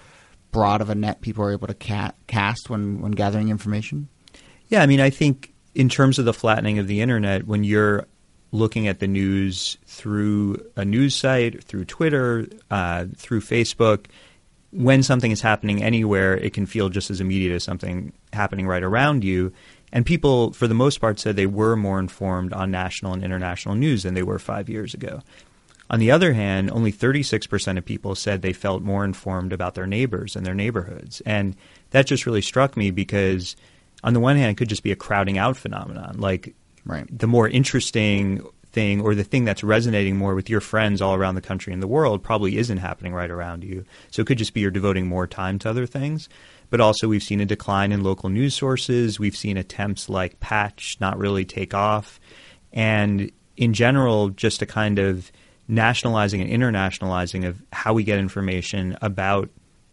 broad 0.50 0.80
of 0.80 0.90
a 0.90 0.96
net 0.96 1.20
people 1.20 1.44
are 1.44 1.52
able 1.52 1.68
to 1.68 1.74
ca- 1.74 2.14
cast 2.26 2.68
when 2.68 3.00
when 3.00 3.12
gathering 3.12 3.48
information? 3.48 4.08
Yeah, 4.70 4.82
I 4.82 4.86
mean, 4.86 5.00
I 5.00 5.10
think 5.10 5.52
in 5.78 5.88
terms 5.88 6.18
of 6.18 6.24
the 6.24 6.34
flattening 6.34 6.80
of 6.80 6.88
the 6.88 7.00
internet, 7.00 7.46
when 7.46 7.62
you're 7.62 8.04
looking 8.50 8.88
at 8.88 8.98
the 8.98 9.06
news 9.06 9.78
through 9.86 10.60
a 10.74 10.84
news 10.84 11.14
site, 11.14 11.62
through 11.62 11.84
Twitter, 11.84 12.48
uh, 12.68 13.06
through 13.16 13.40
Facebook, 13.40 14.06
when 14.72 15.04
something 15.04 15.30
is 15.30 15.40
happening 15.40 15.80
anywhere, 15.80 16.36
it 16.36 16.52
can 16.52 16.66
feel 16.66 16.88
just 16.88 17.10
as 17.10 17.20
immediate 17.20 17.54
as 17.54 17.62
something 17.62 18.12
happening 18.32 18.66
right 18.66 18.82
around 18.82 19.22
you. 19.22 19.52
And 19.92 20.04
people, 20.04 20.52
for 20.52 20.66
the 20.66 20.74
most 20.74 21.00
part, 21.00 21.20
said 21.20 21.36
they 21.36 21.46
were 21.46 21.76
more 21.76 22.00
informed 22.00 22.52
on 22.52 22.72
national 22.72 23.12
and 23.12 23.22
international 23.22 23.76
news 23.76 24.02
than 24.02 24.14
they 24.14 24.24
were 24.24 24.40
five 24.40 24.68
years 24.68 24.94
ago. 24.94 25.22
On 25.90 26.00
the 26.00 26.10
other 26.10 26.32
hand, 26.32 26.72
only 26.72 26.92
36% 26.92 27.78
of 27.78 27.84
people 27.84 28.16
said 28.16 28.42
they 28.42 28.52
felt 28.52 28.82
more 28.82 29.04
informed 29.04 29.52
about 29.52 29.76
their 29.76 29.86
neighbors 29.86 30.34
and 30.34 30.44
their 30.44 30.54
neighborhoods. 30.54 31.20
And 31.20 31.54
that 31.90 32.06
just 32.06 32.26
really 32.26 32.42
struck 32.42 32.76
me 32.76 32.90
because, 32.90 33.54
on 34.04 34.12
the 34.14 34.20
one 34.20 34.36
hand, 34.36 34.50
it 34.50 34.56
could 34.56 34.68
just 34.68 34.82
be 34.82 34.92
a 34.92 34.96
crowding 34.96 35.38
out 35.38 35.56
phenomenon. 35.56 36.16
Like, 36.18 36.54
Right. 36.84 37.06
the 37.16 37.26
more 37.26 37.48
interesting 37.48 38.42
thing 38.70 39.00
or 39.00 39.14
the 39.14 39.24
thing 39.24 39.44
that's 39.44 39.64
resonating 39.64 40.16
more 40.16 40.34
with 40.34 40.48
your 40.50 40.60
friends 40.60 41.00
all 41.00 41.14
around 41.14 41.34
the 41.34 41.40
country 41.40 41.72
and 41.72 41.82
the 41.82 41.86
world 41.86 42.22
probably 42.22 42.58
isn't 42.58 42.78
happening 42.78 43.12
right 43.14 43.30
around 43.30 43.64
you. 43.64 43.84
So 44.10 44.22
it 44.22 44.26
could 44.26 44.38
just 44.38 44.54
be 44.54 44.60
you're 44.60 44.70
devoting 44.70 45.06
more 45.06 45.26
time 45.26 45.58
to 45.60 45.70
other 45.70 45.86
things. 45.86 46.28
But 46.70 46.80
also, 46.80 47.08
we've 47.08 47.22
seen 47.22 47.40
a 47.40 47.46
decline 47.46 47.92
in 47.92 48.02
local 48.02 48.28
news 48.28 48.54
sources. 48.54 49.18
We've 49.18 49.36
seen 49.36 49.56
attempts 49.56 50.08
like 50.08 50.38
Patch 50.40 50.98
not 51.00 51.18
really 51.18 51.46
take 51.46 51.72
off. 51.72 52.20
And 52.74 53.32
in 53.56 53.72
general, 53.72 54.28
just 54.28 54.60
a 54.60 54.66
kind 54.66 54.98
of 54.98 55.32
nationalizing 55.66 56.40
and 56.42 56.50
internationalizing 56.50 57.46
of 57.46 57.62
how 57.72 57.94
we 57.94 58.04
get 58.04 58.18
information 58.18 58.98
about 59.00 59.48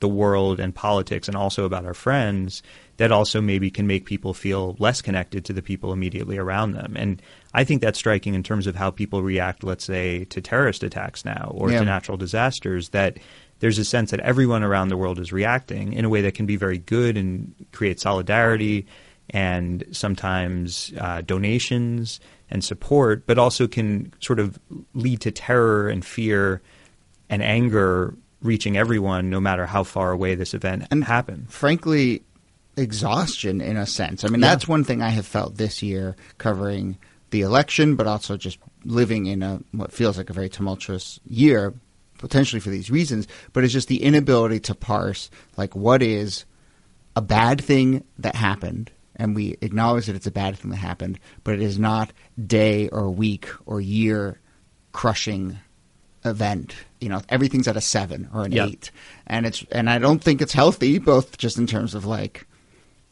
the 0.06 0.14
world 0.24 0.60
and 0.60 0.74
politics 0.76 1.28
and 1.28 1.36
also 1.36 1.66
about 1.66 1.84
our 1.86 1.94
friends 1.96 2.62
that 2.98 3.12
also 3.12 3.42
maybe 3.42 3.70
can 3.72 3.88
make 3.88 4.06
people 4.06 4.34
feel 4.34 4.76
less 4.78 5.02
connected 5.02 5.44
to 5.46 5.54
the 5.54 5.62
people 5.62 5.92
immediately 5.92 6.38
around 6.38 6.74
them. 6.74 6.94
And 6.96 7.22
I 7.54 7.64
think 7.64 7.82
that's 7.82 7.98
striking 7.98 8.36
in 8.36 8.44
terms 8.44 8.68
of 8.68 8.76
how 8.76 8.92
people 8.92 9.24
react, 9.24 9.64
let's 9.64 9.84
say, 9.84 10.26
to 10.26 10.42
terrorist 10.42 10.84
attacks 10.84 11.26
now 11.26 11.52
or 11.56 11.72
Yeah. 11.72 11.80
to 11.80 11.86
natural 11.86 12.18
disasters, 12.18 12.90
that 12.90 13.18
there's 13.62 13.80
a 13.80 13.86
sense 13.86 14.12
that 14.12 14.20
everyone 14.20 14.64
around 14.64 14.90
the 14.90 14.98
world 14.98 15.18
is 15.20 15.32
reacting 15.34 15.94
in 15.94 16.06
a 16.06 16.10
way 16.10 16.22
that 16.22 16.36
can 16.36 16.46
be 16.46 16.56
very 16.58 16.78
good 16.78 17.18
and 17.18 17.54
create 17.72 18.00
solidarity 18.00 18.86
and 19.32 19.84
sometimes 19.92 20.94
uh, 21.00 21.22
donations 21.22 22.20
and 22.52 22.64
support, 22.64 23.26
but 23.26 23.38
also 23.40 23.68
can 23.68 24.14
sort 24.20 24.40
of 24.40 24.60
lead 24.94 25.20
to 25.22 25.32
terror 25.32 25.90
and 25.90 26.06
fear 26.06 26.62
and 27.30 27.42
anger 27.42 28.14
reaching 28.42 28.78
everyone 28.78 29.30
no 29.30 29.40
matter 29.40 29.66
how 29.66 29.84
far 29.84 30.12
away 30.12 30.36
this 30.36 30.54
event 30.54 30.86
And- 30.92 31.04
happened. 31.06 31.50
frankly 31.50 32.24
exhaustion 32.78 33.62
in 33.62 33.78
a 33.78 33.86
sense. 33.86 34.24
I 34.24 34.28
mean, 34.28 34.42
Yeah. 34.42 34.50
that's 34.50 34.68
one 34.68 34.84
thing 34.84 35.02
I 35.02 35.10
have 35.10 35.26
felt 35.26 35.56
this 35.58 35.82
year 35.82 36.16
covering 36.38 36.98
the 37.32 37.42
election, 37.42 37.96
but 37.96 38.06
also 38.08 38.38
just 38.38 38.60
living 38.84 39.26
in 39.28 39.42
a 39.44 39.60
what 39.72 39.92
feels 39.94 40.18
like 40.18 40.30
a 40.30 40.34
very 40.34 40.50
tumultuous 40.50 41.20
year, 41.28 41.74
potentially 42.20 42.60
for 42.60 42.70
these 42.70 42.92
reasons. 42.92 43.28
But 43.54 43.64
it's 43.64 43.74
just 43.74 43.88
the 43.88 44.04
inability 44.04 44.60
to 44.62 44.76
parse 44.76 45.30
like 45.58 45.76
what 45.76 46.02
is 46.04 46.46
a 47.16 47.22
bad 47.22 47.62
thing 47.64 48.04
that 48.20 48.36
happened. 48.36 48.92
And 49.16 49.34
we 49.36 49.56
acknowledge 49.62 50.08
that 50.08 50.16
it's 50.18 50.28
a 50.28 50.32
bad 50.32 50.58
thing 50.58 50.72
that 50.72 50.78
happened, 50.78 51.18
but 51.46 51.54
it 51.54 51.62
is 51.62 51.80
not 51.80 52.12
day 52.46 52.90
or 52.90 53.10
week 53.10 53.48
or 53.66 53.80
year 53.80 54.42
crushing 54.92 55.58
event. 56.26 56.76
You 57.00 57.10
know, 57.10 57.22
everything's 57.30 57.68
at 57.68 57.78
a 57.78 57.82
seven 57.82 58.30
or 58.34 58.44
an 58.46 58.52
Yeah. 58.52 58.66
eight, 58.68 58.92
and 59.28 59.46
it's 59.46 59.64
and 59.72 59.90
I 59.90 60.00
don't 60.00 60.24
think 60.24 60.42
it's 60.42 60.54
healthy, 60.54 60.98
both 61.00 61.38
just 61.38 61.58
in 61.58 61.68
terms 61.68 61.94
of 61.96 62.06
like 62.06 62.46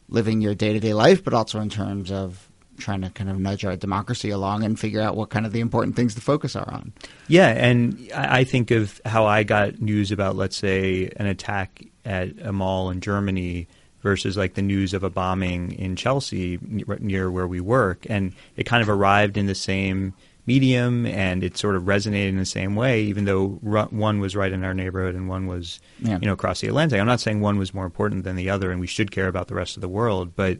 living 0.08 0.40
your 0.40 0.54
day 0.54 0.72
to 0.72 0.80
day 0.80 0.94
life, 0.94 1.24
but 1.24 1.32
also 1.34 1.60
in 1.60 1.70
terms 1.70 2.10
of 2.10 2.48
trying 2.76 3.00
to 3.02 3.10
kind 3.10 3.30
of 3.30 3.38
nudge 3.38 3.64
our 3.64 3.76
democracy 3.76 4.30
along 4.30 4.64
and 4.64 4.78
figure 4.80 5.00
out 5.00 5.16
what 5.16 5.30
kind 5.30 5.46
of 5.46 5.52
the 5.52 5.60
important 5.60 5.94
things 5.94 6.14
to 6.14 6.20
focus 6.20 6.56
are 6.56 6.68
on. 6.72 6.92
Yeah, 7.28 7.48
and 7.48 7.96
I 8.14 8.40
I 8.40 8.44
think 8.44 8.70
of 8.72 9.00
how 9.04 9.26
I 9.26 9.44
got 9.44 9.80
news 9.80 10.10
about, 10.10 10.34
let's 10.36 10.56
say, 10.56 11.10
an 11.16 11.26
attack 11.26 11.84
at 12.04 12.30
a 12.42 12.52
mall 12.52 12.90
in 12.90 13.00
Germany 13.00 13.68
versus 14.02 14.36
like 14.36 14.54
the 14.54 14.60
news 14.62 14.92
of 14.92 15.02
a 15.04 15.08
bombing 15.08 15.72
in 15.72 15.96
Chelsea 15.96 16.58
near 17.00 17.30
where 17.30 17.46
we 17.46 17.60
work, 17.60 18.06
and 18.10 18.32
it 18.56 18.64
kind 18.64 18.82
of 18.82 18.88
arrived 18.88 19.36
in 19.38 19.46
the 19.46 19.54
same 19.54 20.12
medium 20.46 21.06
and 21.06 21.42
it 21.42 21.56
sort 21.56 21.74
of 21.76 21.84
resonated 21.84 22.28
in 22.28 22.36
the 22.36 22.44
same 22.44 22.74
way, 22.76 23.02
even 23.04 23.24
though 23.24 23.58
ru- 23.62 23.84
one 23.90 24.20
was 24.20 24.36
right 24.36 24.52
in 24.52 24.62
our 24.64 24.74
neighborhood 24.74 25.14
and 25.14 25.28
one 25.28 25.46
was, 25.46 25.80
Yeah. 26.00 26.18
you 26.20 26.26
know, 26.26 26.32
across 26.34 26.60
the 26.60 26.68
Atlantic. 26.68 27.00
I'm 27.00 27.06
not 27.06 27.20
saying 27.20 27.40
one 27.40 27.56
was 27.58 27.72
more 27.72 27.86
important 27.86 28.24
than 28.24 28.36
the 28.36 28.50
other, 28.50 28.70
and 28.70 28.78
we 28.80 28.86
should 28.86 29.10
care 29.10 29.28
about 29.28 29.48
the 29.48 29.54
rest 29.54 29.76
of 29.76 29.80
the 29.80 29.88
world, 29.88 30.36
but 30.36 30.58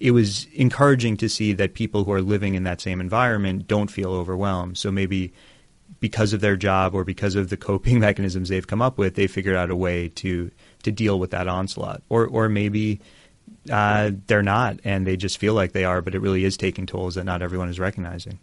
it 0.00 0.10
was 0.12 0.46
encouraging 0.54 1.16
to 1.18 1.28
see 1.28 1.52
that 1.54 1.74
people 1.74 2.04
who 2.04 2.12
are 2.12 2.22
living 2.22 2.54
in 2.54 2.64
that 2.64 2.80
same 2.80 3.00
environment 3.00 3.66
don't 3.68 3.90
feel 3.90 4.12
overwhelmed. 4.12 4.76
So 4.78 4.90
maybe 4.90 5.32
because 6.00 6.32
of 6.32 6.40
their 6.40 6.56
job 6.56 6.94
or 6.94 7.04
because 7.04 7.34
of 7.34 7.48
the 7.48 7.56
coping 7.56 8.00
mechanisms 8.08 8.48
they've 8.48 8.66
come 8.66 8.82
up 8.82 8.98
with, 8.98 9.14
they 9.14 9.26
figured 9.26 9.56
out 9.56 9.70
a 9.70 9.76
way 9.76 10.08
to 10.10 10.50
to 10.82 10.92
deal 10.92 11.18
with 11.18 11.30
that 11.32 11.48
onslaught. 11.48 12.02
Or 12.10 12.26
or 12.26 12.48
maybe 12.48 13.00
uh, 13.70 14.10
they're 14.26 14.42
not, 14.42 14.78
and 14.84 15.06
they 15.06 15.16
just 15.16 15.38
feel 15.38 15.54
like 15.54 15.72
they 15.72 15.84
are, 15.84 16.02
but 16.02 16.14
it 16.14 16.20
really 16.20 16.44
is 16.44 16.56
taking 16.56 16.84
tolls 16.86 17.14
that 17.14 17.24
not 17.24 17.40
everyone 17.42 17.68
is 17.68 17.78
recognizing. 17.80 18.38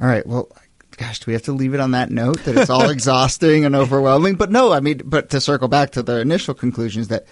All 0.00 0.06
right. 0.08 0.26
Well, 0.26 0.48
gosh, 0.96 1.20
do 1.20 1.24
we 1.28 1.32
have 1.34 1.42
to 1.42 1.52
leave 1.52 1.74
it 1.74 1.80
on 1.80 1.92
that 1.92 2.10
note 2.10 2.42
that 2.44 2.56
it's 2.56 2.70
all 2.70 2.88
exhausting 2.90 3.64
and 3.64 3.74
overwhelming? 3.76 4.34
But 4.34 4.50
no, 4.50 4.72
I 4.72 4.80
mean, 4.80 5.02
but 5.04 5.30
to 5.30 5.40
circle 5.40 5.68
back 5.68 5.90
to 5.92 6.02
the 6.02 6.20
initial 6.20 6.54
conclusions 6.54 7.08
that 7.08 7.26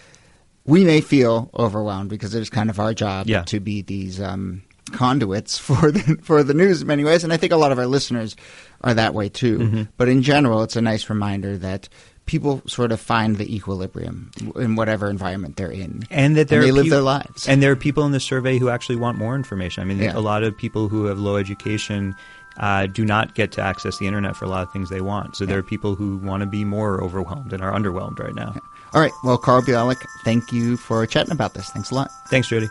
we 0.65 0.85
may 0.85 1.01
feel 1.01 1.51
overwhelmed 1.59 2.09
because 2.11 2.35
it 2.35 2.41
is 2.43 2.51
kind 2.51 2.71
of 2.71 2.79
our 2.79 2.95
job 2.95 3.27
Yeah. 3.29 3.43
to 3.45 3.59
be 3.61 3.83
these 3.83 4.21
um, 4.21 4.63
conduits 4.93 5.59
for 5.67 5.91
the 5.91 6.19
for 6.23 6.43
the 6.43 6.55
news 6.55 6.83
in 6.83 6.89
many 6.89 7.05
ways, 7.05 7.25
and 7.25 7.33
I 7.33 7.37
think 7.37 7.53
a 7.53 7.57
lot 7.57 7.73
of 7.73 7.79
our 7.79 7.87
listeners 7.87 8.37
are 8.83 8.95
that 8.95 9.15
way 9.15 9.29
too. 9.29 9.59
Mhm. 9.59 9.89
But 9.97 10.09
in 10.09 10.23
general, 10.23 10.63
it's 10.63 10.77
a 10.77 10.81
nice 10.83 11.09
reminder 11.11 11.57
that 11.59 11.89
people 12.27 12.63
sort 12.69 12.93
of 12.93 13.01
find 13.01 13.37
the 13.37 13.53
equilibrium 13.53 14.31
in 14.55 14.77
whatever 14.77 15.11
environment 15.11 15.57
they're 15.57 15.73
in, 15.73 16.05
And 16.09 16.37
that 16.37 16.47
they 16.47 16.71
live 16.71 16.85
peop- 16.85 16.93
their 16.93 17.01
lives. 17.03 17.49
And 17.49 17.61
there 17.61 17.73
are 17.73 17.77
people 17.77 18.05
in 18.07 18.13
the 18.13 18.21
survey 18.21 18.59
who 18.59 18.69
actually 18.69 18.95
want 18.95 19.19
more 19.19 19.35
information. 19.35 19.83
I 19.83 19.87
mean, 19.87 19.99
Yeah. 19.99 20.17
a 20.17 20.21
lot 20.21 20.45
of 20.45 20.57
people 20.57 20.89
who 20.89 21.07
have 21.07 21.19
low 21.19 21.35
education 21.37 22.15
uh, 22.63 22.87
do 22.87 23.05
not 23.05 23.35
get 23.35 23.51
to 23.53 23.61
access 23.61 23.99
the 23.99 24.07
internet 24.07 24.37
for 24.37 24.45
a 24.45 24.49
lot 24.49 24.63
of 24.63 24.73
things 24.73 24.89
they 24.89 25.01
want. 25.01 25.37
So 25.37 25.45
there 25.45 25.59
are 25.59 25.65
people 25.65 25.97
who 25.97 26.17
want 26.19 26.43
to 26.43 26.47
be 26.47 26.65
more 26.65 27.03
overwhelmed 27.03 27.53
and 27.53 27.61
are 27.63 27.73
underwhelmed 27.73 28.21
right 28.21 28.35
now. 28.35 28.55
All 28.95 29.01
right. 29.01 29.11
Well, 29.25 29.37
Carl 29.37 29.63
Bialik, 29.63 29.97
thank 30.25 30.53
you 30.53 30.77
for 30.77 31.05
chatting 31.07 31.33
about 31.33 31.55
this. 31.55 31.69
Thanks 31.71 31.91
a 31.91 31.97
lot. 31.97 32.11
Thanks, 32.29 32.49
Jody. 32.49 32.69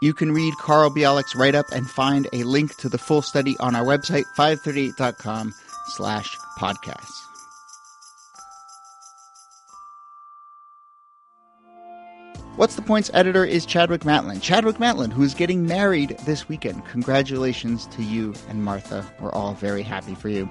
You 0.00 0.14
can 0.14 0.30
read 0.30 0.54
Carl 0.60 0.90
Bialik's 0.90 1.34
write-up 1.34 1.66
and 1.72 1.90
find 1.90 2.28
a 2.32 2.44
link 2.44 2.76
to 2.76 2.88
the 2.88 2.98
full 2.98 3.20
study 3.20 3.56
on 3.58 3.74
our 3.74 3.84
website, 3.84 4.26
538.com 4.36 5.52
slash 5.88 6.38
podcasts. 6.56 7.27
What's 12.58 12.74
the 12.74 12.82
Points 12.82 13.08
editor 13.14 13.44
is 13.44 13.64
Chadwick 13.64 14.00
Matlin. 14.00 14.42
Chadwick 14.42 14.78
Matlin, 14.78 15.12
who 15.12 15.22
is 15.22 15.32
getting 15.32 15.64
married 15.64 16.18
this 16.24 16.48
weekend. 16.48 16.84
Congratulations 16.86 17.86
to 17.92 18.02
you 18.02 18.34
and 18.48 18.64
Martha. 18.64 19.06
We're 19.20 19.30
all 19.30 19.54
very 19.54 19.82
happy 19.82 20.16
for 20.16 20.28
you. 20.28 20.50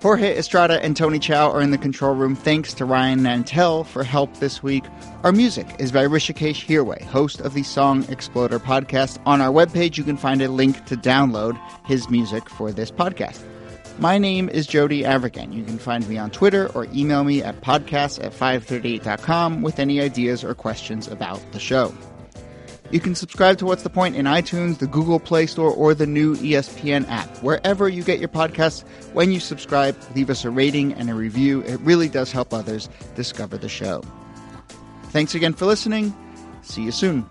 Jorge 0.00 0.38
Estrada 0.38 0.80
and 0.84 0.96
Tony 0.96 1.18
Chow 1.18 1.50
are 1.50 1.60
in 1.60 1.72
the 1.72 1.76
control 1.76 2.14
room. 2.14 2.36
Thanks 2.36 2.74
to 2.74 2.84
Ryan 2.84 3.22
Nantel 3.22 3.84
for 3.84 4.04
help 4.04 4.36
this 4.36 4.62
week. 4.62 4.84
Our 5.24 5.32
music 5.32 5.66
is 5.80 5.90
by 5.90 6.04
Hrishikesh 6.04 6.64
Hirway, 6.64 7.02
host 7.02 7.40
of 7.40 7.54
the 7.54 7.64
Song 7.64 8.04
Exploder 8.08 8.60
podcast. 8.60 9.18
On 9.26 9.40
our 9.40 9.50
webpage, 9.50 9.96
you 9.96 10.04
can 10.04 10.16
find 10.16 10.40
a 10.40 10.48
link 10.48 10.84
to 10.84 10.96
download 10.96 11.60
his 11.86 12.08
music 12.08 12.48
for 12.48 12.70
this 12.70 12.92
podcast. 12.92 13.42
My 13.98 14.16
name 14.16 14.48
is 14.48 14.68
Jody 14.68 15.02
Avirgan. 15.02 15.52
You 15.52 15.64
can 15.64 15.76
find 15.76 16.08
me 16.08 16.16
on 16.18 16.30
Twitter 16.30 16.68
or 16.68 16.86
email 16.94 17.24
me 17.24 17.42
at 17.42 17.60
podcasts 17.62 18.22
at 18.22 18.32
538.com 18.32 19.60
with 19.60 19.80
any 19.80 20.00
ideas 20.00 20.44
or 20.44 20.54
questions 20.54 21.08
about 21.08 21.40
the 21.50 21.58
show. 21.58 21.92
You 22.92 23.00
can 23.00 23.16
subscribe 23.16 23.58
to 23.58 23.66
What's 23.66 23.82
the 23.82 23.90
Point 23.90 24.14
in 24.14 24.26
iTunes, 24.26 24.78
the 24.78 24.86
Google 24.86 25.18
Play 25.18 25.46
Store, 25.46 25.72
or 25.72 25.94
the 25.94 26.06
new 26.06 26.36
ESPN 26.36 27.08
app. 27.08 27.28
Wherever 27.42 27.88
you 27.88 28.04
get 28.04 28.20
your 28.20 28.28
podcasts, 28.28 28.84
when 29.14 29.32
you 29.32 29.40
subscribe, 29.40 29.96
leave 30.14 30.30
us 30.30 30.44
a 30.44 30.50
rating 30.50 30.94
and 30.94 31.10
a 31.10 31.14
review. 31.14 31.62
It 31.62 31.80
really 31.80 32.08
does 32.08 32.30
help 32.30 32.54
others 32.54 32.88
discover 33.16 33.58
the 33.58 33.68
show. 33.68 34.02
Thanks 35.06 35.34
again 35.34 35.54
for 35.54 35.66
listening. 35.66 36.16
See 36.62 36.84
you 36.84 36.92
soon. 36.92 37.28